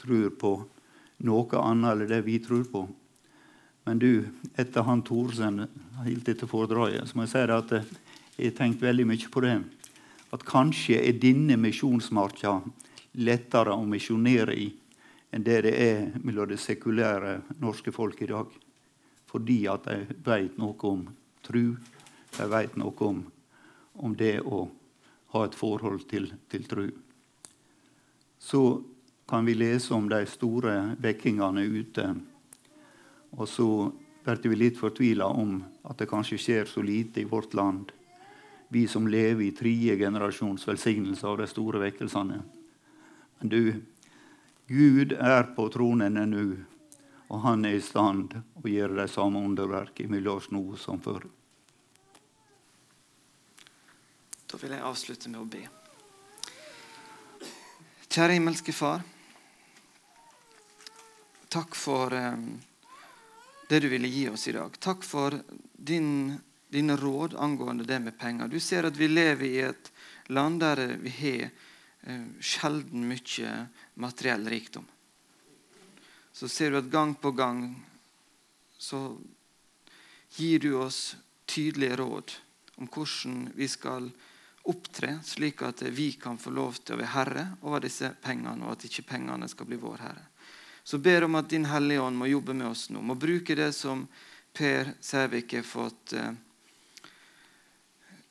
tror 0.00 0.30
på 0.38 0.54
noe 1.26 1.62
annet 1.62 2.02
enn 2.02 2.10
det 2.10 2.20
vi 2.26 2.38
tror 2.42 2.64
på. 2.70 2.86
Men 3.86 3.98
du, 3.98 4.24
etter 4.54 4.86
han 4.86 5.02
Thorsen 5.02 5.64
holdt 6.02 6.28
dette 6.28 6.46
foredraget, 6.46 7.08
så 7.08 7.18
må 7.18 7.26
jeg 7.26 7.32
si 7.32 7.42
at 7.42 7.72
jeg 7.72 8.50
har 8.50 8.58
tenkt 8.58 8.82
veldig 8.82 9.06
mye 9.10 9.30
på 9.32 9.42
det. 9.42 9.56
At 10.32 10.46
kanskje 10.48 11.00
er 11.02 11.18
denne 11.20 11.58
misjonsmarka 11.60 12.60
lettere 13.20 13.74
å 13.74 13.84
misjonere 13.88 14.54
i 14.56 14.70
enn 15.32 15.44
det 15.44 15.62
det 15.64 15.72
er 15.80 16.00
mellom 16.20 16.50
det 16.50 16.60
sekulære 16.60 17.38
norske 17.60 17.92
folk 17.92 18.20
i 18.22 18.28
dag. 18.28 18.52
Fordi 19.32 19.58
at 19.72 19.88
de 19.88 20.16
vet 20.24 20.58
noe 20.60 20.76
om 20.88 21.06
tru, 21.42 21.76
de 22.36 22.48
vet 22.52 22.76
noe 22.76 23.06
om, 23.08 23.22
om 24.04 24.16
det 24.16 24.38
å 24.44 24.66
ha 25.32 25.44
et 25.46 25.56
forhold 25.56 26.04
til, 26.10 26.28
til 26.52 26.68
tru. 26.68 26.86
Så 28.38 28.82
kan 29.28 29.44
vi 29.44 29.54
lese 29.54 29.94
om 29.94 30.08
de 30.08 30.24
store 30.26 30.96
vekkingene 31.00 31.62
ute. 31.62 32.06
Og 33.32 33.48
så 33.48 33.68
blir 34.24 34.50
vi 34.50 34.58
litt 34.58 34.78
fortvila 34.78 35.26
om 35.26 35.60
at 35.88 35.98
det 35.98 36.10
kanskje 36.10 36.38
skjer 36.38 36.68
så 36.70 36.82
lite 36.82 37.22
i 37.22 37.28
vårt 37.28 37.54
land. 37.54 37.92
Vi 38.68 38.86
som 38.88 39.08
lever 39.08 39.44
i 39.44 39.54
tredje 39.56 39.96
generasjons 39.96 40.68
velsignelse 40.68 41.26
av 41.28 41.38
de 41.40 41.48
store 41.50 41.82
vekkelsene. 41.82 42.40
Men 43.38 43.50
du, 43.52 43.82
Gud 44.68 45.12
er 45.12 45.50
på 45.56 45.68
tronen 45.74 46.16
ennå, 46.16 46.46
og 47.28 47.44
han 47.44 47.66
er 47.66 47.78
i 47.78 47.84
stand 47.84 48.36
å 48.38 48.68
gjøre 48.68 49.00
de 49.02 49.08
samme 49.10 49.42
underverk 49.42 50.04
mellom 50.08 50.40
oss 50.40 50.50
nå 50.52 50.64
som 50.80 51.00
før. 51.02 51.26
Da 54.52 54.60
vil 54.60 54.76
jeg 54.76 54.84
avslutte 54.84 55.32
med 55.32 55.40
å 55.40 55.48
be. 55.48 55.81
Kjære 58.12 58.34
himmelske 58.36 58.74
Far. 58.76 59.00
Takk 61.48 61.72
for 61.72 62.12
um, 62.12 62.58
det 63.70 63.78
du 63.80 63.86
ville 63.88 64.10
gi 64.12 64.26
oss 64.28 64.42
i 64.50 64.52
dag. 64.52 64.74
Takk 64.84 65.06
for 65.08 65.38
din, 65.72 66.34
dine 66.68 66.98
råd 67.00 67.38
angående 67.40 67.86
det 67.88 68.02
med 68.04 68.18
penger. 68.20 68.50
Du 68.52 68.60
ser 68.60 68.84
at 68.84 68.98
vi 69.00 69.08
lever 69.08 69.46
i 69.46 69.62
et 69.64 69.88
land 70.28 70.60
der 70.60 70.82
vi 71.00 71.12
har 71.22 71.46
uh, 72.04 72.26
sjelden 72.36 73.06
mye 73.08 73.54
materiell 74.04 74.44
rikdom. 74.44 74.84
Så 76.36 76.52
ser 76.52 76.74
du 76.74 76.82
at 76.82 76.92
gang 76.92 77.14
på 77.16 77.32
gang 77.32 77.64
så 78.76 79.16
gir 80.36 80.60
du 80.60 80.74
oss 80.82 81.16
tydelige 81.48 81.96
råd 82.04 82.36
om 82.76 82.92
hvordan 82.92 83.48
vi 83.56 83.72
skal 83.72 84.12
opptre, 84.62 85.18
slik 85.24 85.62
at 85.62 85.82
vi 85.82 86.12
kan 86.12 86.38
få 86.38 86.50
lov 86.50 86.78
til 86.82 86.94
å 86.94 87.00
være 87.00 87.14
herre 87.16 87.46
over 87.62 87.82
disse 87.82 88.12
pengene, 88.22 88.66
og 88.66 88.76
at 88.76 88.86
ikke 88.86 89.06
pengene 89.14 89.48
skal 89.50 89.66
bli 89.66 89.78
vår 89.80 90.04
herre. 90.04 90.28
Så 90.84 90.98
ber 90.98 91.26
om 91.26 91.38
at 91.38 91.50
Din 91.50 91.66
Hellige 91.70 92.02
Ånd 92.02 92.18
må 92.18 92.26
jobbe 92.26 92.54
med 92.54 92.68
oss 92.68 92.88
nå, 92.90 93.02
må 93.02 93.14
bruke 93.14 93.54
det 93.58 93.72
som 93.74 94.06
Per 94.52 94.94
Sævik 95.00 95.54
har 95.56 95.66
fått 95.66 96.12
eh, 96.18 96.32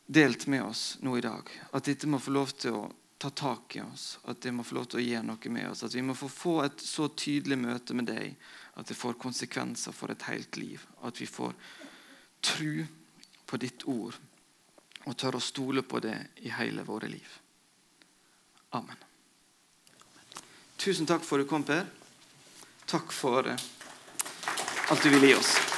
delt 0.05 0.47
med 0.51 0.63
oss 0.63 0.97
nå 1.01 1.17
i 1.17 1.23
dag. 1.23 1.47
At 1.71 1.87
dette 1.87 2.07
må 2.07 2.19
få 2.19 2.35
lov 2.35 2.51
til 2.59 2.75
å 2.75 2.83
ta 3.21 3.29
tak 3.29 3.75
i 3.75 3.83
oss, 3.85 4.19
at 4.27 4.41
det 4.41 4.51
må 4.51 4.63
få 4.67 4.79
lov 4.79 4.89
til 4.91 5.01
å 5.01 5.05
gjøre 5.05 5.27
noe 5.29 5.53
med 5.53 5.69
oss. 5.71 5.83
At 5.87 5.95
vi 5.95 6.03
må 6.05 6.15
få, 6.17 6.29
få 6.29 6.55
et 6.65 6.83
så 6.83 7.07
tydelig 7.09 7.59
møte 7.61 7.95
med 7.97 8.09
deg 8.11 8.35
at 8.79 8.87
det 8.87 8.97
får 8.97 9.19
konsekvenser 9.21 9.95
for 9.95 10.11
et 10.11 10.27
helt 10.29 10.57
liv. 10.59 10.83
At 11.07 11.21
vi 11.21 11.27
får 11.29 11.55
tru 12.41 12.83
på 13.47 13.59
ditt 13.61 13.87
ord 13.89 14.17
og 15.05 15.17
tør 15.17 15.37
å 15.37 15.43
stole 15.43 15.81
på 15.81 16.01
det 16.03 16.17
i 16.45 16.51
hele 16.53 16.85
våre 16.85 17.09
liv. 17.09 17.39
Amen. 18.77 18.97
Tusen 20.81 21.05
takk 21.09 21.25
for 21.25 21.41
at 21.41 21.45
du 21.45 21.49
kom, 21.49 21.65
Per. 21.65 21.85
Takk 22.89 23.13
for 23.13 23.47
alt 23.51 25.03
du 25.03 25.13
vil 25.13 25.29
gi 25.29 25.35
oss. 25.37 25.70